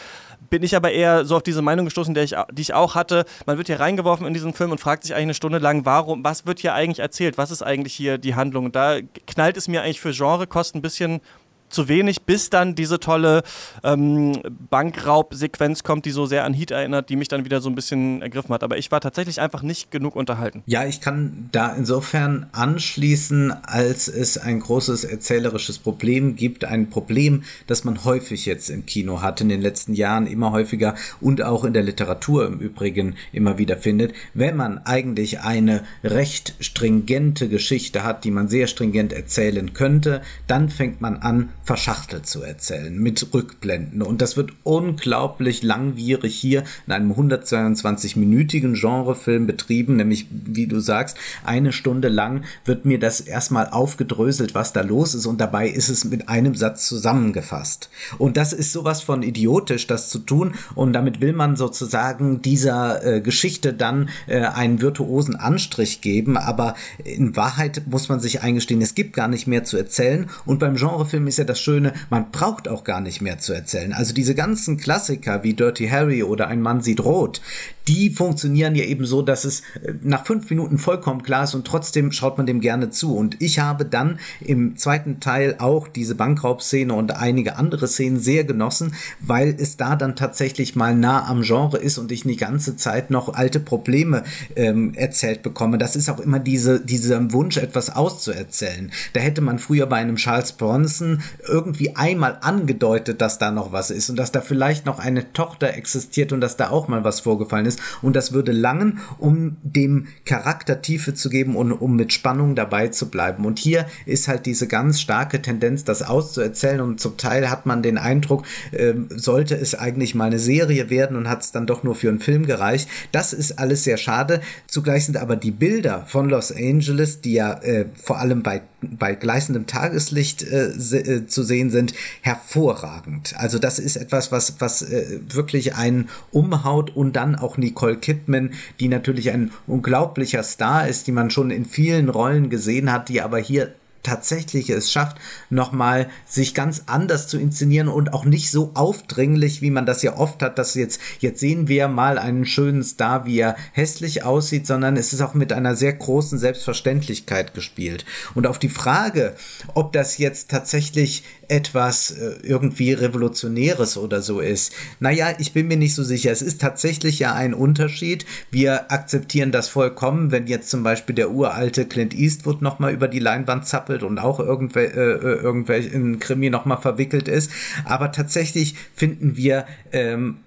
bin 0.50 0.62
ich 0.62 0.76
aber 0.76 0.92
eher 0.92 1.24
so 1.24 1.38
auf 1.38 1.44
diese 1.44 1.62
Meinung 1.62 1.86
gestoßen, 1.86 2.14
der 2.14 2.26
ich, 2.26 2.36
die 2.52 2.62
ich 2.62 2.74
auch 2.74 2.94
hatte. 2.94 3.24
Man 3.46 3.58
wird 3.58 3.68
hier 3.68 3.80
reingeworfen 3.80 4.28
in 4.28 4.34
diesen 4.34 4.52
Film 4.52 4.72
und 4.72 4.82
fragt 4.82 5.04
sich 5.04 5.14
eigentlich 5.14 5.24
eine 5.24 5.34
Stunde 5.36 5.60
lang, 5.60 5.86
warum, 5.86 6.22
was 6.26 6.46
wird 6.46 6.60
hier 6.60 6.74
eigentlich 6.74 7.00
erzählt? 7.00 7.38
Was 7.38 7.50
ist 7.50 7.62
eigentlich 7.62 7.94
hier 7.94 8.18
die 8.18 8.36
Handlung? 8.36 8.66
Und 8.66 8.76
da 8.76 8.98
knallt 9.26 9.56
es 9.56 9.70
mir 9.70 9.82
eigentlich 9.82 10.02
für 10.02 10.12
Genrekosten 10.12 10.80
ein 10.80 10.82
bisschen 10.82 11.22
zu 11.70 11.88
wenig, 11.88 12.22
bis 12.22 12.50
dann 12.50 12.76
diese 12.76 13.00
tolle 13.00 13.44
ähm, 13.84 14.42
Bankraub-Sequenz 14.70 15.84
kommt, 15.84 16.06
die 16.06 16.12
so 16.12 16.26
sehr 16.26 16.46
an 16.46 16.54
Heat 16.54 16.72
erinnert, 16.72 17.10
die 17.10 17.16
mich 17.16 17.28
dann 17.28 17.46
wieder 17.46 17.62
so 17.62 17.70
ein 17.70 17.76
bisschen 17.76 18.22
ergriffen 18.22 18.54
hat. 18.54 18.64
Aber 18.64 18.78
ich 18.78 18.92
war 18.92 19.02
tatsächlich 19.02 19.42
einfach 19.42 19.62
nicht 19.62 19.92
genug 19.92 20.16
unterhalten. 20.16 20.64
Ja, 20.66 20.86
ich 20.86 21.02
kann 21.02 21.50
da 21.52 21.74
insofern 21.74 22.48
anschließen, 22.52 23.52
als 23.52 24.08
es 24.08 24.38
ein 24.38 24.60
großes 24.60 25.04
erzählerisches 25.04 25.80
Problem 25.80 26.36
gibt. 26.36 26.66
Ein 26.66 26.90
Problem, 26.90 27.44
das 27.68 27.84
man 27.84 28.04
häufig 28.04 28.46
jetzt 28.46 28.70
im 28.70 28.86
Kino 28.86 29.22
hat, 29.22 29.42
in 29.42 29.50
den 29.50 29.62
letzten 29.62 29.94
Jahren 29.94 30.28
immer 30.28 30.52
häufiger 30.52 30.96
und 31.20 31.42
auch 31.42 31.64
in 31.64 31.74
der 31.74 31.84
Literatur 31.84 32.46
im 32.48 32.60
Übrigen 32.60 33.16
immer 33.32 33.58
wieder 33.58 33.78
findet. 33.78 34.14
Wenn 34.34 34.56
man 34.56 34.80
eigentlich 34.86 35.42
eine 35.42 35.84
recht 36.04 36.56
stringente 36.60 37.50
Geschichte 37.50 38.04
hat, 38.04 38.24
die 38.24 38.32
man 38.32 38.48
sehr 38.48 38.68
stringent 38.68 39.14
erzählen 39.14 39.74
könnte, 39.74 40.22
dann 40.48 40.70
fängt 40.70 41.02
man 41.02 41.18
an, 41.18 41.50
verschachtelt 41.66 42.28
zu 42.28 42.44
erzählen, 42.44 42.98
mit 42.98 43.34
Rückblenden. 43.34 44.04
Und 44.04 44.22
das 44.22 44.38
wird 44.38 44.52
unglaublich 44.64 45.64
langwierig 45.64 46.36
hier 46.36 46.64
in 46.86 46.94
einem 46.94 47.12
122-minütigen 47.12 48.80
Genrefilm 48.80 49.48
betrieben, 49.48 49.96
nämlich, 49.96 50.28
wie 50.30 50.68
du 50.68 50.80
sagst, 50.80 51.18
eine 51.44 51.74
Stunde 51.74 52.08
lang 52.08 52.44
wird 52.66 52.86
mir 52.86 53.00
das 53.00 53.20
erstmal 53.20 53.70
aufgedröselt, 53.70 54.54
was 54.54 54.74
da 54.74 54.82
los 54.82 55.16
ist, 55.16 55.26
und 55.26 55.42
dabei 55.42 55.68
ist 55.68 55.90
es 55.90 56.06
mit 56.06 56.30
einem 56.30 56.54
Satz 56.54 56.88
zusammengefasst. 56.88 57.90
Und 58.20 58.38
das 58.38 58.54
ist 58.54 58.72
sowas 58.72 59.02
von 59.02 59.24
idiotisch, 59.24 59.88
das 59.88 60.10
zu 60.10 60.20
tun, 60.20 60.54
und 60.76 60.94
damit 60.94 61.20
will 61.20 61.34
man 61.34 61.56
sozusagen 61.56 62.44
dieser 62.44 63.04
äh, 63.04 63.22
Geschichte 63.22 63.74
dann 63.74 64.10
äh, 64.28 64.42
einen 64.42 64.82
virtuosen 64.82 65.36
Anstrich 65.36 66.02
geben, 66.02 66.38
aber 66.38 66.76
in 67.04 67.36
Wahrheit 67.36 67.82
muss 67.90 68.08
man 68.08 68.20
sich 68.20 68.44
eingestehen, 68.44 68.84
es 68.84 68.94
gibt 68.94 69.14
gar 69.14 69.28
nicht 69.28 69.48
mehr 69.48 69.64
zu 69.64 69.78
erzählen, 69.78 70.30
und 70.46 70.60
beim 70.60 70.76
Genrefilm 70.76 71.26
ist 71.26 71.38
ja 71.38 71.44
das 71.44 71.55
das 71.56 71.62
Schöne, 71.62 71.94
man 72.10 72.32
braucht 72.32 72.68
auch 72.68 72.84
gar 72.84 73.00
nicht 73.00 73.22
mehr 73.22 73.40
zu 73.40 73.54
erzählen. 73.54 73.94
Also 73.94 74.14
diese 74.14 74.36
ganzen 74.36 74.78
Klassiker 74.78 75.44
wie 75.44 75.54
Dirty 75.54 75.88
Harry 75.88 76.22
oder 76.22 76.50
Ein 76.50 76.62
Mann 76.62 76.82
sieht 76.82 77.00
rot, 77.00 77.42
die 77.88 78.10
funktionieren 78.10 78.76
ja 78.76 78.84
eben 78.86 79.06
so, 79.06 79.22
dass 79.22 79.46
es 79.46 79.62
äh, 79.82 79.94
nach 80.02 80.26
fünf 80.26 80.50
Minuten 80.50 80.78
vollkommen 80.78 81.24
klar 81.24 81.44
ist 81.44 81.54
und 81.54 81.66
trotzdem 81.68 82.12
schaut 82.12 82.38
man 82.38 82.46
dem 82.46 82.62
gerne 82.62 82.90
zu. 82.90 83.16
Und 83.16 83.42
ich 83.42 83.60
habe 83.60 83.86
dann 83.86 84.20
im 84.42 84.78
zweiten 84.78 85.20
Teil 85.20 85.56
auch 85.60 85.88
diese 85.88 86.16
Bankraubszene 86.16 86.94
und 86.94 87.16
einige 87.16 87.58
andere 87.58 87.88
Szenen 87.88 88.20
sehr 88.20 88.44
genossen, 88.44 88.94
weil 89.20 89.56
es 89.58 89.78
da 89.78 89.96
dann 89.96 90.16
tatsächlich 90.16 90.76
mal 90.76 90.96
nah 90.96 91.28
am 91.28 91.42
Genre 91.42 91.78
ist 91.78 91.98
und 91.98 92.12
ich 92.12 92.24
die 92.24 92.38
ganze 92.38 92.76
Zeit 92.76 93.12
noch 93.12 93.34
alte 93.34 93.60
Probleme 93.60 94.24
ähm, 94.56 94.94
erzählt 94.96 95.44
bekomme. 95.44 95.78
Das 95.78 95.96
ist 95.96 96.10
auch 96.10 96.20
immer 96.20 96.40
diese, 96.40 96.82
dieser 96.82 97.32
Wunsch, 97.32 97.58
etwas 97.58 97.96
auszuerzählen. 97.96 98.92
Da 99.14 99.20
hätte 99.20 99.42
man 99.42 99.60
früher 99.60 99.86
bei 99.86 99.98
einem 99.98 100.16
Charles 100.16 100.54
Bronson 100.54 101.22
irgendwie 101.48 101.96
einmal 101.96 102.40
angedeutet, 102.42 103.22
dass 103.22 103.38
da 103.38 103.52
noch 103.52 103.72
was 103.72 103.92
ist 103.92 104.10
und 104.10 104.18
dass 104.18 104.32
da 104.32 104.42
vielleicht 104.42 104.86
noch 104.86 105.00
eine 105.00 105.32
Tochter 105.34 105.76
existiert 105.76 106.32
und 106.32 106.42
dass 106.42 106.58
da 106.58 106.70
auch 106.70 106.88
mal 106.88 107.04
was 107.04 107.20
vorgefallen 107.20 107.66
ist 107.66 107.75
ist. 107.76 107.82
Und 108.02 108.16
das 108.16 108.34
würde 108.34 108.52
langen, 108.52 109.00
um 109.18 109.58
dem 109.64 110.08
Charakter 110.26 110.82
Tiefe 110.82 111.14
zu 111.14 111.30
geben 111.30 111.56
und 111.56 111.72
um 111.72 111.96
mit 111.96 112.14
Spannung 112.14 112.56
dabei 112.56 112.88
zu 112.90 113.10
bleiben. 113.10 113.46
Und 113.46 113.60
hier 113.60 113.86
ist 114.06 114.28
halt 114.28 114.46
diese 114.46 114.68
ganz 114.68 115.00
starke 115.00 115.42
Tendenz, 115.42 115.84
das 115.84 116.02
auszuerzählen. 116.02 116.82
Und 116.82 117.00
zum 117.00 117.18
Teil 117.18 117.50
hat 117.50 117.66
man 117.66 117.84
den 117.84 117.98
Eindruck, 117.98 118.44
äh, 118.72 118.94
sollte 119.10 119.56
es 119.56 119.76
eigentlich 119.76 120.16
mal 120.16 120.26
eine 120.26 120.40
Serie 120.40 120.90
werden 120.90 121.18
und 121.18 121.30
hat 121.30 121.42
es 121.42 121.52
dann 121.52 121.68
doch 121.68 121.84
nur 121.84 121.96
für 121.96 122.10
einen 122.10 122.20
Film 122.20 122.46
gereicht. 122.46 122.90
Das 123.12 123.34
ist 123.34 123.60
alles 123.60 123.84
sehr 123.84 123.98
schade. 123.98 124.42
Zugleich 124.68 125.06
sind 125.06 125.18
aber 125.18 125.36
die 125.36 125.52
Bilder 125.52 126.06
von 126.08 126.30
Los 126.30 126.52
Angeles, 126.52 127.22
die 127.22 127.34
ja 127.34 127.54
äh, 127.62 127.86
vor 127.96 128.20
allem 128.20 128.44
bei 128.44 128.62
bei 128.98 129.16
gleißendem 129.16 129.68
Tageslicht 129.68 130.44
äh, 130.44 130.72
se 130.76 131.00
äh, 131.00 131.28
zu 131.28 131.44
sehen 131.44 131.70
sind, 131.70 131.94
hervorragend. 132.22 133.34
Also 133.38 133.60
das 133.60 133.80
ist 133.80 133.96
etwas, 133.96 134.32
was, 134.32 134.60
was 134.60 134.82
äh, 134.82 135.20
wirklich 135.30 135.76
einen 135.76 136.10
umhaut 136.32 136.96
und 136.96 137.16
dann 137.16 137.36
auch 137.36 137.58
Nicole 137.58 137.98
Kidman, 137.98 138.52
die 138.80 138.88
natürlich 138.88 139.32
ein 139.32 139.52
unglaublicher 139.68 140.44
Star 140.44 140.88
ist, 140.88 141.08
die 141.08 141.12
man 141.12 141.30
schon 141.30 141.52
in 141.52 141.66
vielen 141.66 142.10
Rollen 142.10 142.50
gesehen 142.50 142.92
hat, 142.92 143.10
die 143.10 143.22
aber 143.22 143.40
hier 143.40 143.74
tatsächlich 144.06 144.70
es 144.70 144.92
schafft, 144.92 145.18
nochmal 145.50 146.10
sich 146.26 146.54
ganz 146.54 146.84
anders 146.86 147.28
zu 147.28 147.38
inszenieren 147.38 147.88
und 147.88 148.14
auch 148.14 148.24
nicht 148.24 148.52
so 148.52 148.72
aufdringlich, 148.76 149.62
wie 149.62 149.72
man 149.72 149.86
das 149.86 150.02
ja 150.04 150.16
oft 150.16 150.42
hat, 150.42 150.58
dass 150.58 150.76
jetzt, 150.76 151.02
jetzt 151.20 151.40
sehen 151.40 151.68
wir 151.68 151.88
mal 151.88 152.18
einen 152.18 152.46
schönen 152.46 152.84
Star, 152.84 153.26
wie 153.26 153.40
er 153.40 153.56
hässlich 153.74 154.24
aussieht, 154.24 154.68
sondern 154.68 154.96
es 154.96 155.12
ist 155.12 155.22
auch 155.22 155.34
mit 155.34 155.52
einer 155.52 155.76
sehr 155.76 155.94
großen 155.94 156.38
Selbstverständlichkeit 156.38 157.54
gespielt. 157.54 158.06
Und 158.36 158.48
auf 158.48 158.60
die 158.60 158.70
Frage, 158.70 159.36
ob 159.74 159.92
das 159.92 160.18
jetzt 160.18 160.50
tatsächlich 160.52 161.24
etwas 161.48 162.12
äh, 162.12 162.36
irgendwie 162.44 162.94
Revolutionäres 162.94 163.98
oder 163.98 164.22
so 164.22 164.40
ist. 164.40 164.74
Naja, 165.00 165.34
ich 165.40 165.54
bin 165.54 165.68
mir 165.68 165.78
nicht 165.78 165.96
so 165.96 166.04
sicher. 166.04 166.32
Es 166.32 166.42
ist 166.42 166.62
tatsächlich 166.62 167.20
ja 167.20 167.34
ein 167.34 167.54
Unterschied. 167.54 168.26
Wir 168.52 168.92
akzeptieren 168.92 169.52
das 169.52 169.68
vollkommen, 169.68 170.32
wenn 170.32 170.48
jetzt 170.48 170.70
zum 170.70 170.84
Beispiel 170.84 171.16
der 171.16 171.32
uralte 171.32 171.86
Clint 171.86 172.14
Eastwood 172.14 172.62
nochmal 172.62 172.94
über 172.94 173.08
die 173.08 173.20
Leinwand 173.20 173.68
zappelt 173.68 174.04
und 174.04 174.20
auch 174.20 174.40
irgendwel, 174.40 174.86
äh, 174.86 175.28
äh 175.28 175.42
irgendwelch 175.42 175.94
in 175.94 176.20
Krimi 176.20 176.50
nochmal 176.50 176.82
verwickelt 176.82 177.28
ist. 177.28 177.52
Aber 177.84 178.12
tatsächlich 178.12 178.76
finden 178.94 179.38
wir 179.38 179.66
ähm, 179.92 180.38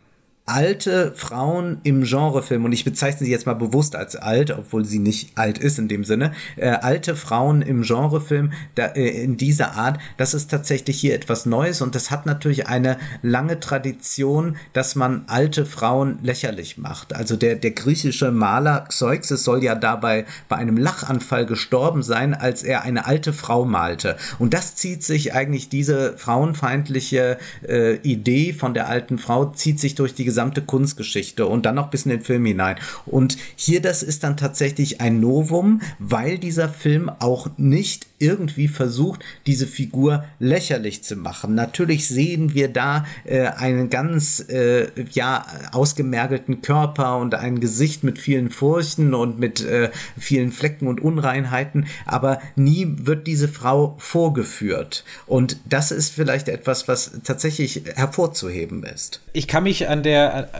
alte 0.48 1.12
Frauen 1.14 1.78
im 1.82 2.04
Genrefilm, 2.04 2.64
und 2.64 2.72
ich 2.72 2.84
bezeichne 2.84 3.26
sie 3.26 3.30
jetzt 3.30 3.46
mal 3.46 3.54
bewusst 3.54 3.94
als 3.94 4.16
alt, 4.16 4.50
obwohl 4.50 4.84
sie 4.84 4.98
nicht 4.98 5.36
alt 5.36 5.58
ist 5.58 5.78
in 5.78 5.88
dem 5.88 6.04
Sinne, 6.04 6.32
äh, 6.56 6.70
alte 6.70 7.16
Frauen 7.16 7.60
im 7.62 7.82
Genrefilm 7.82 8.52
da, 8.74 8.86
äh, 8.86 9.22
in 9.22 9.36
dieser 9.36 9.72
Art, 9.74 9.98
das 10.16 10.34
ist 10.34 10.50
tatsächlich 10.50 10.98
hier 10.98 11.14
etwas 11.14 11.44
Neues 11.44 11.82
und 11.82 11.94
das 11.94 12.10
hat 12.10 12.24
natürlich 12.24 12.66
eine 12.66 12.96
lange 13.22 13.60
Tradition, 13.60 14.56
dass 14.72 14.94
man 14.94 15.24
alte 15.26 15.66
Frauen 15.66 16.18
lächerlich 16.22 16.78
macht. 16.78 17.14
Also 17.14 17.36
der, 17.36 17.56
der 17.56 17.72
griechische 17.72 18.30
Maler 18.30 18.86
Xeuxes 18.88 19.44
soll 19.44 19.62
ja 19.62 19.74
dabei 19.74 20.24
bei 20.48 20.56
einem 20.56 20.78
Lachanfall 20.78 21.44
gestorben 21.44 22.02
sein, 22.02 22.32
als 22.32 22.62
er 22.62 22.82
eine 22.82 23.06
alte 23.06 23.32
Frau 23.32 23.66
malte. 23.66 24.16
Und 24.38 24.54
das 24.54 24.76
zieht 24.76 25.04
sich 25.04 25.34
eigentlich, 25.34 25.68
diese 25.68 26.16
frauenfeindliche 26.16 27.36
äh, 27.68 27.96
Idee 27.96 28.54
von 28.54 28.72
der 28.72 28.88
alten 28.88 29.18
Frau, 29.18 29.46
zieht 29.46 29.78
sich 29.78 29.94
durch 29.94 30.14
die 30.14 30.24
gesamte 30.24 30.37
gesamte 30.38 30.62
Kunstgeschichte 30.62 31.46
und 31.46 31.66
dann 31.66 31.74
noch 31.74 31.90
bis 31.90 32.04
in 32.04 32.10
den 32.10 32.20
Film 32.20 32.44
hinein. 32.44 32.76
Und 33.06 33.36
hier, 33.56 33.82
das 33.82 34.04
ist 34.04 34.22
dann 34.22 34.36
tatsächlich 34.36 35.00
ein 35.00 35.18
Novum, 35.18 35.80
weil 35.98 36.38
dieser 36.38 36.68
Film 36.68 37.10
auch 37.18 37.48
nicht 37.56 38.06
irgendwie 38.18 38.68
versucht, 38.68 39.24
diese 39.46 39.66
Figur 39.66 40.24
lächerlich 40.38 41.04
zu 41.04 41.16
machen. 41.16 41.54
Natürlich 41.54 42.08
sehen 42.08 42.54
wir 42.54 42.68
da 42.68 43.06
äh, 43.24 43.46
einen 43.46 43.90
ganz 43.90 44.40
äh, 44.48 44.88
ja 45.12 45.46
ausgemergelten 45.72 46.62
Körper 46.62 47.18
und 47.18 47.34
ein 47.34 47.60
Gesicht 47.60 48.04
mit 48.04 48.18
vielen 48.18 48.50
Furchen 48.50 49.14
und 49.14 49.38
mit 49.38 49.64
äh, 49.64 49.90
vielen 50.18 50.52
Flecken 50.52 50.88
und 50.88 51.00
Unreinheiten, 51.00 51.86
aber 52.06 52.40
nie 52.56 52.86
wird 53.02 53.26
diese 53.26 53.48
Frau 53.48 53.94
vorgeführt. 53.98 55.04
Und 55.26 55.58
das 55.68 55.90
ist 55.90 56.12
vielleicht 56.12 56.48
etwas, 56.48 56.88
was 56.88 57.12
tatsächlich 57.24 57.82
hervorzuheben 57.94 58.82
ist. 58.82 59.20
Ich 59.32 59.46
kann 59.46 59.64
mich 59.64 59.88
an 59.88 60.02
der 60.02 60.50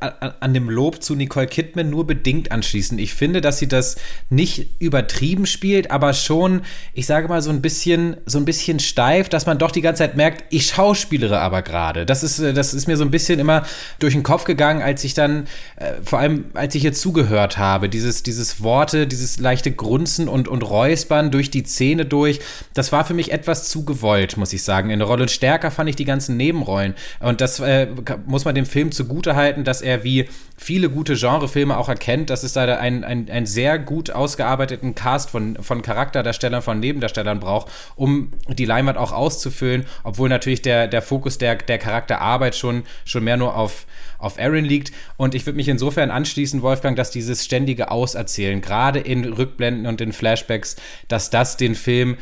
an, 0.00 0.32
an, 0.40 0.54
dem 0.54 0.70
Lob 0.70 1.02
zu 1.02 1.14
Nicole 1.14 1.46
Kidman 1.46 1.90
nur 1.90 2.06
bedingt 2.06 2.52
anschließen. 2.52 2.98
Ich 2.98 3.14
finde, 3.14 3.40
dass 3.40 3.58
sie 3.58 3.68
das 3.68 3.96
nicht 4.30 4.80
übertrieben 4.80 5.46
spielt, 5.46 5.90
aber 5.90 6.12
schon, 6.12 6.62
ich 6.94 7.06
sage 7.06 7.28
mal, 7.28 7.40
so 7.40 7.50
ein 7.50 7.62
bisschen, 7.62 8.16
so 8.26 8.38
ein 8.38 8.44
bisschen 8.44 8.80
steif, 8.80 9.28
dass 9.28 9.46
man 9.46 9.58
doch 9.58 9.70
die 9.70 9.80
ganze 9.80 10.02
Zeit 10.02 10.16
merkt, 10.16 10.44
ich 10.50 10.66
schauspielere 10.66 11.40
aber 11.40 11.62
gerade. 11.62 12.04
Das 12.04 12.22
ist, 12.22 12.40
das 12.40 12.74
ist 12.74 12.88
mir 12.88 12.96
so 12.96 13.04
ein 13.04 13.10
bisschen 13.10 13.38
immer 13.38 13.64
durch 13.98 14.14
den 14.14 14.22
Kopf 14.22 14.44
gegangen, 14.44 14.82
als 14.82 15.04
ich 15.04 15.14
dann, 15.14 15.46
äh, 15.76 15.92
vor 16.02 16.18
allem 16.18 16.46
als 16.54 16.74
ich 16.74 16.84
ihr 16.84 16.92
zugehört 16.92 17.58
habe, 17.58 17.88
dieses, 17.88 18.22
dieses 18.22 18.62
Worte, 18.62 19.06
dieses 19.06 19.38
leichte 19.38 19.70
Grunzen 19.70 20.28
und, 20.28 20.48
und 20.48 20.62
Räuspern 20.62 21.30
durch 21.30 21.50
die 21.50 21.62
Zähne 21.62 22.04
durch, 22.04 22.40
das 22.74 22.90
war 22.92 23.04
für 23.04 23.14
mich 23.14 23.32
etwas 23.32 23.68
zu 23.68 23.84
gewollt, 23.84 24.36
muss 24.36 24.52
ich 24.52 24.62
sagen. 24.62 24.90
In 24.90 24.98
der 24.98 25.08
Rolle 25.08 25.22
und 25.22 25.30
stärker 25.30 25.70
fand 25.70 25.88
ich 25.88 25.96
die 25.96 26.04
ganzen 26.04 26.36
Nebenrollen. 26.36 26.94
Und 27.20 27.40
das 27.40 27.60
äh, 27.60 27.88
muss 28.26 28.44
man 28.44 28.54
dem 28.54 28.66
Film 28.66 28.90
zu 28.90 29.04
zugutehalten, 29.04 29.64
dass 29.64 29.82
er 29.82 30.04
wie 30.04 30.28
viele 30.56 30.88
gute 30.88 31.14
Genrefilme 31.14 31.76
auch 31.76 31.88
erkennt, 31.88 32.30
dass 32.30 32.42
es 32.42 32.52
da 32.52 32.64
einen, 32.64 33.04
einen, 33.04 33.30
einen 33.30 33.46
sehr 33.46 33.78
gut 33.78 34.10
ausgearbeiteten 34.10 34.94
Cast 34.94 35.30
von, 35.30 35.56
von 35.60 35.82
Charakterdarstellern, 35.82 36.62
von 36.62 36.80
Nebendarstellern 36.84 37.40
braucht, 37.40 37.68
um 37.96 38.32
die 38.48 38.64
Leinwand 38.64 38.98
auch 38.98 39.12
auszufüllen, 39.12 39.86
obwohl 40.02 40.28
natürlich 40.28 40.62
der, 40.62 40.86
der 40.86 41.02
Fokus 41.02 41.38
der, 41.38 41.56
der 41.56 41.78
Charakterarbeit 41.78 42.54
schon, 42.54 42.84
schon 43.04 43.24
mehr 43.24 43.36
nur 43.36 43.56
auf, 43.56 43.86
auf 44.18 44.38
Aaron 44.38 44.64
liegt. 44.64 44.92
Und 45.16 45.34
ich 45.34 45.46
würde 45.46 45.56
mich 45.56 45.68
insofern 45.68 46.10
anschließen, 46.10 46.62
Wolfgang, 46.62 46.96
dass 46.96 47.10
dieses 47.10 47.44
ständige 47.44 47.90
Auserzählen, 47.90 48.60
gerade 48.60 48.98
in 48.98 49.24
Rückblenden 49.24 49.86
und 49.86 50.00
in 50.00 50.12
Flashbacks, 50.12 50.76
dass 51.08 51.30
das 51.30 51.56
den 51.56 51.74
Film 51.74 52.16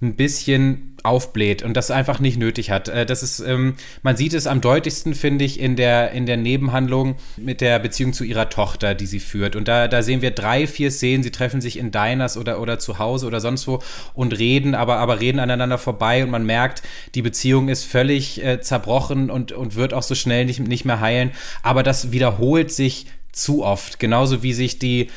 ein 0.00 0.14
bisschen 0.14 0.96
aufbläht 1.02 1.62
und 1.62 1.76
das 1.76 1.90
einfach 1.90 2.20
nicht 2.20 2.38
nötig 2.38 2.70
hat. 2.70 2.88
Äh, 2.88 3.06
das 3.06 3.22
ist, 3.22 3.40
ähm, 3.40 3.74
man 4.02 4.16
sieht 4.16 4.34
es 4.34 4.46
am 4.46 4.60
deutlichsten, 4.60 5.14
finde 5.14 5.44
ich, 5.44 5.58
in 5.58 5.76
der, 5.76 6.12
in 6.12 6.26
der 6.26 6.36
Nebenhandlung 6.36 7.16
mit 7.36 7.60
der 7.60 7.78
Beziehung 7.78 8.12
zu 8.12 8.24
ihrer 8.24 8.48
Tochter, 8.48 8.94
die 8.94 9.06
sie 9.06 9.20
führt. 9.20 9.56
Und 9.56 9.68
da, 9.68 9.88
da 9.88 10.02
sehen 10.02 10.22
wir 10.22 10.30
drei, 10.30 10.66
vier 10.66 10.90
Szenen, 10.90 11.22
sie 11.22 11.30
treffen 11.30 11.60
sich 11.60 11.78
in 11.78 11.90
Diners 11.90 12.36
oder, 12.36 12.60
oder 12.60 12.78
zu 12.78 12.98
Hause 12.98 13.26
oder 13.26 13.40
sonst 13.40 13.66
wo 13.66 13.80
und 14.14 14.38
reden, 14.38 14.74
aber, 14.74 14.98
aber 14.98 15.20
reden 15.20 15.40
aneinander 15.40 15.78
vorbei 15.78 16.22
und 16.22 16.30
man 16.30 16.44
merkt, 16.44 16.82
die 17.14 17.22
Beziehung 17.22 17.68
ist 17.68 17.84
völlig 17.84 18.44
äh, 18.44 18.60
zerbrochen 18.60 19.30
und, 19.30 19.52
und 19.52 19.74
wird 19.74 19.94
auch 19.94 20.02
so 20.02 20.14
schnell 20.14 20.44
nicht, 20.44 20.60
nicht 20.60 20.84
mehr 20.84 21.00
heilen. 21.00 21.32
Aber 21.62 21.82
das 21.82 22.12
wiederholt 22.12 22.70
sich 22.70 23.06
zu 23.32 23.64
oft. 23.64 23.98
Genauso 23.98 24.42
wie 24.42 24.52
sich 24.52 24.78
die 24.78 25.08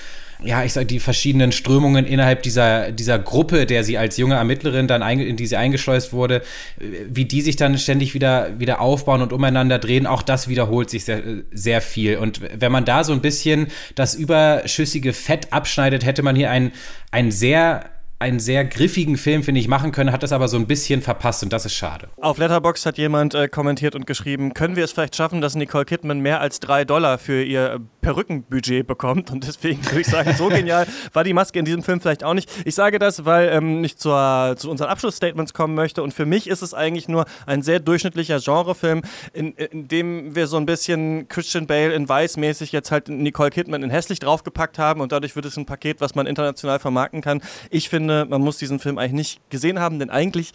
ja, 0.43 0.63
ich 0.63 0.73
sag, 0.73 0.88
die 0.88 0.99
verschiedenen 0.99 1.51
Strömungen 1.51 2.06
innerhalb 2.06 2.43
dieser, 2.43 2.91
dieser 2.91 3.19
Gruppe, 3.19 3.65
der 3.65 3.84
sie 3.84 3.97
als 3.97 4.17
junge 4.17 4.36
Ermittlerin 4.36 4.88
dann 4.88 5.04
ein, 5.04 5.19
in 5.19 5.38
die 5.38 5.45
sie 5.45 5.58
eingeschleust 5.58 6.13
wurde, 6.13 6.41
wie 6.77 7.25
die 7.25 7.41
sich 7.41 7.56
dann 7.56 7.77
ständig 7.77 8.13
wieder, 8.13 8.60
wieder 8.60 8.82
aufbauen 8.82 9.21
und 9.21 9.34
umeinander 9.34 9.77
drehen, 9.80 10.08
auch 10.08 10.23
das 10.23 10.47
wiederholt 10.47 10.89
sich 10.89 11.06
sehr, 11.06 11.21
sehr 11.51 11.82
viel. 11.82 12.17
Und 12.17 12.41
wenn 12.60 12.71
man 12.71 12.86
da 12.86 13.04
so 13.04 13.13
ein 13.13 13.21
bisschen 13.21 13.67
das 13.95 14.15
überschüssige 14.15 15.13
Fett 15.13 15.54
abschneidet, 15.54 16.06
hätte 16.06 16.23
man 16.23 16.36
hier 16.36 16.49
ein, 16.49 16.71
ein 17.12 17.32
sehr 17.32 17.86
einen 18.21 18.39
sehr 18.39 18.63
griffigen 18.65 19.17
Film, 19.17 19.41
finde 19.41 19.60
ich, 19.60 19.67
machen 19.67 19.91
können, 19.91 20.12
hat 20.12 20.21
das 20.21 20.32
aber 20.32 20.47
so 20.47 20.56
ein 20.56 20.67
bisschen 20.67 21.01
verpasst 21.01 21.41
und 21.41 21.51
das 21.51 21.65
ist 21.65 21.73
schade. 21.73 22.08
Auf 22.21 22.38
Letterboxd 22.38 22.86
hat 22.86 22.99
jemand 22.99 23.34
äh, 23.34 23.47
kommentiert 23.47 23.95
und 23.95 24.06
geschrieben, 24.06 24.54
können 24.54 24.75
wir 24.75 24.84
es 24.84 24.91
vielleicht 24.91 25.15
schaffen, 25.15 25.41
dass 25.41 25.56
Nicole 25.56 25.86
Kidman 25.86 26.19
mehr 26.19 26.39
als 26.39 26.60
drei 26.60 26.86
Dollar 26.86 27.17
für 27.17 27.43
ihr 27.43 27.82
Perückenbudget 28.02 28.86
bekommt 28.88 29.32
und 29.32 29.48
deswegen 29.48 29.84
würde 29.86 30.02
ich 30.02 30.08
sagen, 30.08 30.34
so 30.36 30.50
genial 30.50 30.88
war 31.14 31.24
die 31.24 31.34
Maske 31.34 31.60
in 31.60 31.66
diesem 31.66 31.84
Film 31.84 32.02
vielleicht 32.02 32.24
auch 32.24 32.34
nicht. 32.34 32.50
Ich 32.66 32.76
sage 32.76 33.00
das, 33.00 33.26
weil 33.26 33.50
ähm, 33.50 33.84
ich 33.84 33.98
zur, 33.98 34.56
zu 34.58 34.70
unseren 34.70 34.90
Abschlussstatements 34.90 35.54
kommen 35.54 35.76
möchte 35.76 36.04
und 36.04 36.14
für 36.14 36.26
mich 36.26 36.48
ist 36.48 36.62
es 36.62 36.74
eigentlich 36.74 37.08
nur 37.08 37.26
ein 37.46 37.62
sehr 37.62 37.80
durchschnittlicher 37.80 38.40
Genrefilm, 38.40 39.02
in, 39.34 39.54
in 39.54 39.88
dem 39.88 40.36
wir 40.36 40.48
so 40.48 40.58
ein 40.58 40.66
bisschen 40.66 41.28
Christian 41.28 41.68
Bale 41.68 41.94
in 41.94 42.08
weiß 42.08 42.38
mäßig 42.38 42.72
jetzt 42.72 42.92
halt 42.92 43.08
Nicole 43.10 43.50
Kidman 43.50 43.84
in 43.84 43.90
hässlich 43.90 44.20
draufgepackt 44.20 44.80
haben 44.80 45.02
und 45.02 45.12
dadurch 45.12 45.36
wird 45.36 45.46
es 45.46 45.58
ein 45.58 45.66
Paket, 45.66 46.02
was 46.02 46.16
man 46.16 46.28
international 46.28 46.80
vermarkten 46.80 47.22
kann. 47.22 47.42
Ich 47.70 47.90
finde, 47.90 48.26
man 48.26 48.42
muss 48.42 48.58
diesen 48.58 48.80
Film 48.80 48.98
eigentlich 48.98 49.12
nicht 49.12 49.50
gesehen 49.50 49.80
haben, 49.80 50.00
denn 50.00 50.10
eigentlich 50.10 50.52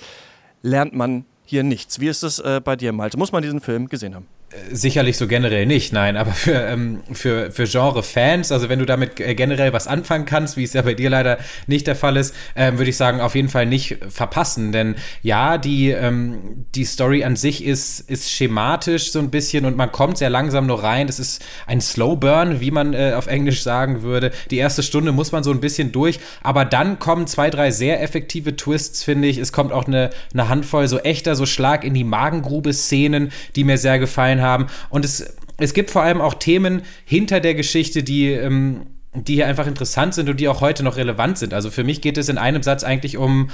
lernt 0.63 0.95
man 0.95 1.25
hier 1.45 1.63
nichts. 1.63 2.01
Wie 2.01 2.09
ist 2.09 2.23
es 2.23 2.39
äh, 2.41 2.61
bei 2.63 2.77
dir, 2.77 2.93
Malte? 2.93 3.17
Muss 3.17 3.33
man 3.33 3.43
diesen 3.43 3.61
Film 3.61 3.89
gesehen 3.89 4.15
haben? 4.15 4.27
Sicherlich 4.71 5.17
so 5.17 5.27
generell 5.27 5.67
nicht, 5.67 5.93
nein, 5.93 6.17
aber 6.17 6.31
für, 6.31 6.53
ähm, 6.53 7.01
für, 7.13 7.51
für 7.51 7.65
Genre-Fans, 7.65 8.53
also 8.53 8.69
wenn 8.69 8.79
du 8.79 8.87
damit 8.87 9.19
äh, 9.19 9.35
generell 9.35 9.73
was 9.73 9.89
anfangen 9.89 10.25
kannst, 10.25 10.57
wie 10.57 10.63
es 10.63 10.73
ja 10.73 10.83
bei 10.83 10.95
dir 10.95 11.11
leider 11.11 11.39
nicht 11.67 11.89
der 11.89 11.97
Fall 11.97 12.17
ist, 12.17 12.33
ähm, 12.55 12.79
würde 12.79 12.91
ich 12.91 12.97
sagen, 12.97 13.21
auf 13.21 13.35
jeden 13.35 13.49
Fall 13.49 13.67
nicht 13.67 13.99
verpassen. 14.09 14.71
Denn 14.71 14.95
ja, 15.21 15.59
die, 15.59 15.91
ähm, 15.91 16.65
die 16.77 16.85
Story 16.85 17.25
an 17.25 17.35
sich 17.35 17.65
ist, 17.65 18.09
ist 18.09 18.31
schematisch 18.31 19.11
so 19.11 19.19
ein 19.19 19.31
bisschen 19.31 19.65
und 19.65 19.77
man 19.77 19.91
kommt 19.91 20.19
sehr 20.19 20.31
langsam 20.31 20.69
nur 20.69 20.81
rein. 20.81 21.09
Das 21.09 21.19
ist 21.19 21.45
ein 21.67 21.81
Slow 21.81 22.15
Burn, 22.15 22.61
wie 22.61 22.71
man 22.71 22.95
äh, 22.95 23.15
auf 23.17 23.27
Englisch 23.27 23.65
sagen 23.65 24.03
würde. 24.03 24.31
Die 24.53 24.59
erste 24.59 24.85
Stunde 24.85 25.11
muss 25.11 25.33
man 25.33 25.43
so 25.43 25.51
ein 25.51 25.61
bisschen 25.61 25.91
durch, 25.91 26.21
aber 26.45 26.65
dann 26.65 27.01
kommen 27.01 27.27
zwei, 27.27 27.51
drei 27.51 27.73
sehr 27.73 28.01
effektive 28.01 28.55
Twists, 28.55 29.03
finde 29.03 29.27
ich. 29.27 29.39
Es 29.39 29.51
kommt 29.51 29.73
auch 29.73 29.89
eine, 29.89 30.11
eine 30.33 30.49
Handvoll 30.49 30.87
so 30.87 31.01
echter, 31.01 31.35
so 31.35 31.47
Schlag 31.47 31.83
in 31.83 31.95
die 31.95 32.05
Magengrube-Szenen, 32.05 33.33
die 33.57 33.65
mir 33.65 33.77
sehr 33.77 33.99
gefallen 33.99 34.36
haben. 34.41 34.67
Und 34.91 35.05
es, 35.05 35.37
es 35.59 35.75
gibt 35.75 35.91
vor 35.91 36.03
allem 36.03 36.21
auch 36.21 36.35
Themen 36.35 36.83
hinter 37.05 37.41
der 37.41 37.55
Geschichte, 37.55 38.03
die. 38.03 38.31
Ähm, 38.31 38.87
die 39.15 39.37
hier 39.37 39.47
einfach 39.47 39.67
interessant 39.67 40.15
sind 40.15 40.29
und 40.29 40.39
die 40.41 40.47
auch 40.47 40.61
heute 40.61 40.83
noch 40.83 40.99
relevant 40.99 41.39
sind. 41.39 41.55
Also 41.55 41.71
für 41.71 41.85
mich 41.85 42.03
geht 42.03 42.19
es 42.19 42.29
in 42.29 42.37
einem 42.37 42.63
Satz 42.63 42.85
eigentlich 42.85 43.17
um, 43.17 43.49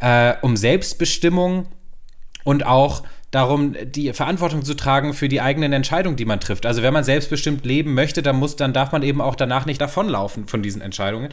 äh, 0.00 0.34
um 0.42 0.58
Selbstbestimmung 0.58 1.68
und 2.44 2.66
auch 2.66 3.02
darum, 3.30 3.76
die 3.84 4.12
Verantwortung 4.12 4.64
zu 4.64 4.74
tragen 4.74 5.14
für 5.14 5.28
die 5.28 5.40
eigenen 5.40 5.72
Entscheidungen, 5.72 6.16
die 6.16 6.24
man 6.24 6.40
trifft. 6.40 6.66
Also 6.66 6.82
wenn 6.82 6.92
man 6.92 7.04
selbstbestimmt 7.04 7.64
leben 7.64 7.94
möchte, 7.94 8.22
dann 8.22 8.36
muss, 8.36 8.56
dann 8.56 8.72
darf 8.72 8.90
man 8.90 9.02
eben 9.02 9.20
auch 9.20 9.36
danach 9.36 9.66
nicht 9.66 9.80
davonlaufen 9.80 10.48
von 10.48 10.62
diesen 10.62 10.82
Entscheidungen. 10.82 11.28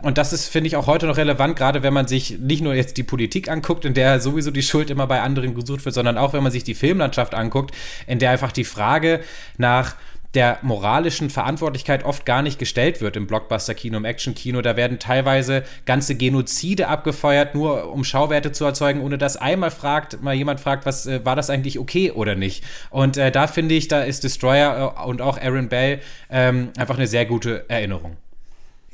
Und 0.00 0.16
das 0.16 0.32
ist, 0.32 0.48
finde 0.48 0.68
ich, 0.68 0.76
auch 0.76 0.86
heute 0.86 1.06
noch 1.06 1.18
relevant, 1.18 1.56
gerade 1.56 1.82
wenn 1.82 1.92
man 1.92 2.06
sich 2.06 2.38
nicht 2.38 2.62
nur 2.62 2.74
jetzt 2.74 2.96
die 2.96 3.02
Politik 3.02 3.50
anguckt, 3.50 3.84
in 3.84 3.94
der 3.94 4.20
sowieso 4.20 4.50
die 4.50 4.62
Schuld 4.62 4.90
immer 4.90 5.06
bei 5.06 5.20
anderen 5.20 5.54
gesucht 5.54 5.84
wird, 5.84 5.94
sondern 5.94 6.16
auch 6.16 6.32
wenn 6.32 6.42
man 6.42 6.52
sich 6.52 6.64
die 6.64 6.74
Filmlandschaft 6.74 7.34
anguckt, 7.34 7.74
in 8.06 8.18
der 8.18 8.30
einfach 8.30 8.52
die 8.52 8.64
Frage 8.64 9.20
nach 9.58 9.96
der 10.34 10.58
moralischen 10.62 11.28
Verantwortlichkeit 11.28 12.04
oft 12.04 12.24
gar 12.24 12.42
nicht 12.42 12.58
gestellt 12.58 13.00
wird 13.00 13.16
im 13.16 13.26
Blockbuster-Kino, 13.26 13.98
im 13.98 14.04
Action-Kino. 14.04 14.62
Da 14.62 14.76
werden 14.76 14.98
teilweise 14.98 15.64
ganze 15.84 16.14
Genozide 16.14 16.88
abgefeuert, 16.88 17.54
nur 17.54 17.92
um 17.92 18.04
Schauwerte 18.04 18.52
zu 18.52 18.64
erzeugen, 18.64 19.02
ohne 19.02 19.18
dass 19.18 19.36
einmal 19.36 19.70
fragt, 19.70 20.22
mal 20.22 20.34
jemand 20.34 20.60
fragt, 20.60 20.86
was 20.86 21.06
äh, 21.06 21.24
war 21.24 21.36
das 21.36 21.50
eigentlich 21.50 21.78
okay 21.78 22.10
oder 22.10 22.34
nicht. 22.34 22.64
Und 22.90 23.16
äh, 23.16 23.30
da 23.30 23.46
finde 23.46 23.74
ich, 23.74 23.88
da 23.88 24.02
ist 24.02 24.24
Destroyer 24.24 24.94
äh, 24.96 25.08
und 25.08 25.20
auch 25.20 25.38
Aaron 25.38 25.68
Bell 25.68 26.00
ähm, 26.30 26.70
einfach 26.78 26.96
eine 26.96 27.06
sehr 27.06 27.26
gute 27.26 27.68
Erinnerung. 27.68 28.16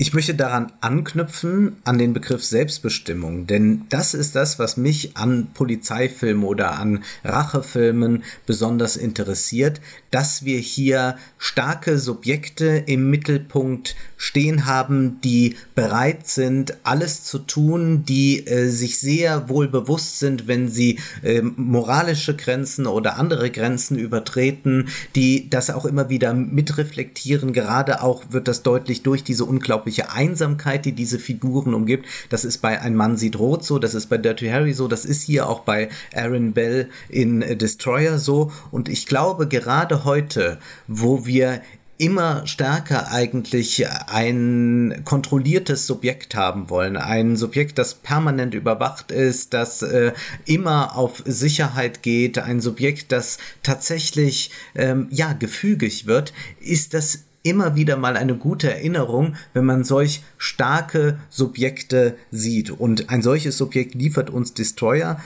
Ich 0.01 0.15
möchte 0.15 0.37
daran 0.37 0.71
anknüpfen, 0.81 1.79
an 1.83 1.99
den 1.99 2.13
Begriff 2.13 2.45
Selbstbestimmung, 2.45 3.49
denn 3.49 3.83
das 3.89 4.15
ist 4.15 4.37
das, 4.37 4.61
was 4.61 4.77
mich 4.77 5.17
an 5.17 5.49
Polizeifilmen 5.55 6.45
oder 6.45 6.79
an 6.79 7.03
Rachefilmen 7.25 8.23
besonders 8.47 8.97
interessiert, 8.97 9.81
dass 10.13 10.45
wir 10.45 10.61
hier 10.61 11.17
starke 11.37 11.99
Subjekte 11.99 12.85
im 12.87 13.11
Mittelpunkt 13.11 13.97
stehen 14.17 14.67
haben, 14.67 15.21
die 15.23 15.57
bereit 15.75 16.29
sind, 16.29 16.77
alles 16.85 17.25
zu 17.25 17.41
tun, 17.41 18.05
die 18.05 18.47
äh, 18.47 18.69
sich 18.69 19.01
sehr 19.01 19.49
wohl 19.49 19.67
bewusst 19.67 20.21
sind, 20.21 20.47
wenn 20.47 20.69
sie 20.69 21.01
äh, 21.25 21.43
moralische 21.43 22.37
Grenzen 22.37 22.87
oder 22.87 23.19
andere 23.19 23.51
Grenzen 23.51 23.99
übertreten, 23.99 24.91
die 25.17 25.51
das 25.51 25.71
auch 25.71 25.85
immer 25.85 26.09
wieder 26.09 26.35
mitreflektieren. 26.35 27.53
Gerade 27.53 28.01
auch 28.01 28.25
wird 28.31 28.47
das 28.47 28.63
deutlich 28.63 29.03
durch 29.03 29.25
diese 29.25 29.45
unglaubliche 29.89 30.11
Einsamkeit, 30.11 30.85
die 30.85 30.93
diese 30.93 31.19
Figuren 31.19 31.75
umgibt. 31.75 32.07
Das 32.29 32.45
ist 32.45 32.59
bei 32.59 32.81
Ein 32.81 32.95
Mann 32.95 33.17
sieht 33.17 33.39
rot 33.39 33.65
so, 33.65 33.79
das 33.79 33.95
ist 33.95 34.07
bei 34.07 34.19
Dirty 34.19 34.49
Harry 34.49 34.73
so, 34.73 34.89
das 34.89 35.05
ist 35.05 35.23
hier 35.23 35.49
auch 35.49 35.61
bei 35.61 35.89
Aaron 36.15 36.53
Bell 36.53 36.89
in 37.09 37.41
Destroyer 37.59 38.19
so. 38.19 38.53
Und 38.71 38.89
ich 38.89 39.07
glaube, 39.07 39.49
gerade 39.49 40.05
heute, 40.05 40.59
wo 40.87 41.27
wir 41.27 41.63
immer 42.01 42.47
stärker 42.47 43.11
eigentlich 43.11 43.85
ein 44.07 45.03
kontrolliertes 45.05 45.85
Subjekt 45.85 46.37
haben 46.37 46.71
wollen. 46.71 46.97
Ein 46.97 47.35
Subjekt, 47.35 47.77
das 47.77 47.95
permanent 47.95 48.55
überwacht 48.55 49.11
ist, 49.11 49.53
das 49.53 49.83
äh, 49.83 50.13
immer 50.45 50.97
auf 50.97 51.25
Sicherheit 51.27 52.05
geht, 52.05 52.39
ein 52.39 52.61
Subjekt, 52.61 53.11
das 53.11 53.39
tatsächlich 53.65 54.53
ähm, 54.77 55.09
ja 55.11 55.33
gefügig 55.33 56.07
wird, 56.07 56.33
ist 56.61 56.95
das 56.95 57.25
immer 57.43 57.77
wieder 57.77 57.97
mal 57.97 58.17
eine 58.17 58.37
gute 58.37 58.71
Erinnerung, 58.71 59.37
wenn 59.53 59.65
man 59.65 59.85
solch 59.85 60.23
starke 60.37 61.19
Subjekte 61.31 62.17
sieht. 62.31 62.71
Und 62.71 63.11
ein 63.11 63.23
solches 63.23 63.57
Subjekt 63.57 63.95
liefert 63.95 64.31
uns 64.31 64.55
Destroyer. 64.55 65.21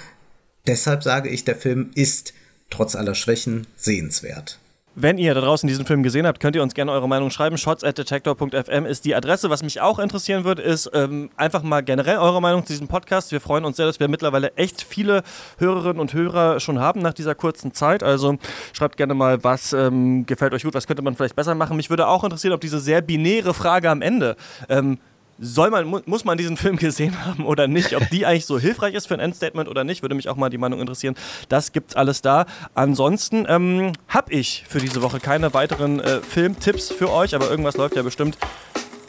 Deshalb 0.66 1.02
sage 1.02 1.28
ich, 1.28 1.44
der 1.44 1.56
Film 1.56 1.90
ist 1.94 2.34
trotz 2.70 2.94
aller 2.94 3.14
Schwächen 3.14 3.66
sehenswert. 3.76 4.58
Wenn 4.94 5.16
ihr 5.16 5.32
da 5.32 5.40
draußen 5.40 5.66
diesen 5.66 5.86
Film 5.86 6.02
gesehen 6.02 6.26
habt, 6.26 6.38
könnt 6.38 6.54
ihr 6.54 6.62
uns 6.62 6.74
gerne 6.74 6.92
eure 6.92 7.08
Meinung 7.08 7.30
schreiben. 7.30 7.56
Shots 7.56 7.82
at 7.82 7.96
detector.fm 7.96 8.84
ist 8.84 9.06
die 9.06 9.14
Adresse. 9.14 9.48
Was 9.48 9.62
mich 9.62 9.80
auch 9.80 9.98
interessieren 9.98 10.44
würde, 10.44 10.60
ist 10.60 10.90
ähm, 10.92 11.30
einfach 11.36 11.62
mal 11.62 11.80
generell 11.80 12.18
eure 12.18 12.42
Meinung 12.42 12.66
zu 12.66 12.74
diesem 12.74 12.88
Podcast. 12.88 13.32
Wir 13.32 13.40
freuen 13.40 13.64
uns 13.64 13.78
sehr, 13.78 13.86
dass 13.86 14.00
wir 14.00 14.08
mittlerweile 14.08 14.54
echt 14.56 14.82
viele 14.82 15.22
Hörerinnen 15.56 15.98
und 15.98 16.12
Hörer 16.12 16.60
schon 16.60 16.78
haben 16.78 17.00
nach 17.00 17.14
dieser 17.14 17.34
kurzen 17.34 17.72
Zeit. 17.72 18.02
Also 18.02 18.36
schreibt 18.74 18.98
gerne 18.98 19.14
mal, 19.14 19.42
was 19.42 19.72
ähm, 19.72 20.26
gefällt 20.26 20.52
euch 20.52 20.62
gut, 20.62 20.74
was 20.74 20.86
könnte 20.86 21.00
man 21.00 21.16
vielleicht 21.16 21.36
besser 21.36 21.54
machen. 21.54 21.78
Mich 21.78 21.88
würde 21.88 22.06
auch 22.06 22.22
interessieren, 22.22 22.52
ob 22.52 22.60
diese 22.60 22.78
sehr 22.78 23.00
binäre 23.00 23.54
Frage 23.54 23.88
am 23.88 24.02
Ende. 24.02 24.36
Ähm, 24.68 24.98
soll 25.42 25.70
man, 25.70 25.86
mu 25.86 26.00
muss 26.06 26.24
man 26.24 26.38
diesen 26.38 26.56
Film 26.56 26.76
gesehen 26.76 27.26
haben 27.26 27.44
oder 27.44 27.66
nicht? 27.66 27.94
Ob 27.96 28.08
die 28.08 28.24
eigentlich 28.24 28.46
so 28.46 28.58
hilfreich 28.58 28.94
ist 28.94 29.06
für 29.06 29.14
ein 29.14 29.20
Endstatement 29.20 29.68
oder 29.68 29.84
nicht, 29.84 30.02
würde 30.02 30.14
mich 30.14 30.28
auch 30.28 30.36
mal 30.36 30.48
die 30.48 30.58
Meinung 30.58 30.80
interessieren. 30.80 31.14
Das 31.48 31.72
gibt's 31.72 31.94
alles 31.94 32.22
da. 32.22 32.46
Ansonsten 32.74 33.44
ähm, 33.48 33.92
habe 34.08 34.32
ich 34.32 34.64
für 34.68 34.78
diese 34.78 35.02
Woche 35.02 35.20
keine 35.20 35.52
weiteren 35.52 36.00
äh, 36.00 36.20
Filmtipps 36.20 36.90
für 36.90 37.12
euch, 37.12 37.34
aber 37.34 37.50
irgendwas 37.50 37.76
läuft 37.76 37.96
ja 37.96 38.02
bestimmt. 38.02 38.38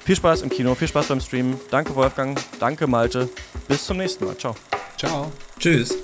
Viel 0.04 0.16
Spaß 0.18 0.42
im 0.42 0.50
Kino, 0.50 0.76
viel 0.76 0.88
Spaß 0.88 1.08
beim 1.08 1.22
Streamen. 1.22 1.60
Danke 1.72 1.96
Wolfgang, 1.96 2.38
danke 2.60 2.88
Malte. 2.88 3.30
Bis 3.68 3.86
zum 3.86 3.98
nächsten 3.98 4.26
Mal. 4.26 4.36
Ciao. 4.38 4.56
Ciao. 4.98 5.32
Tschüss. 5.60 5.96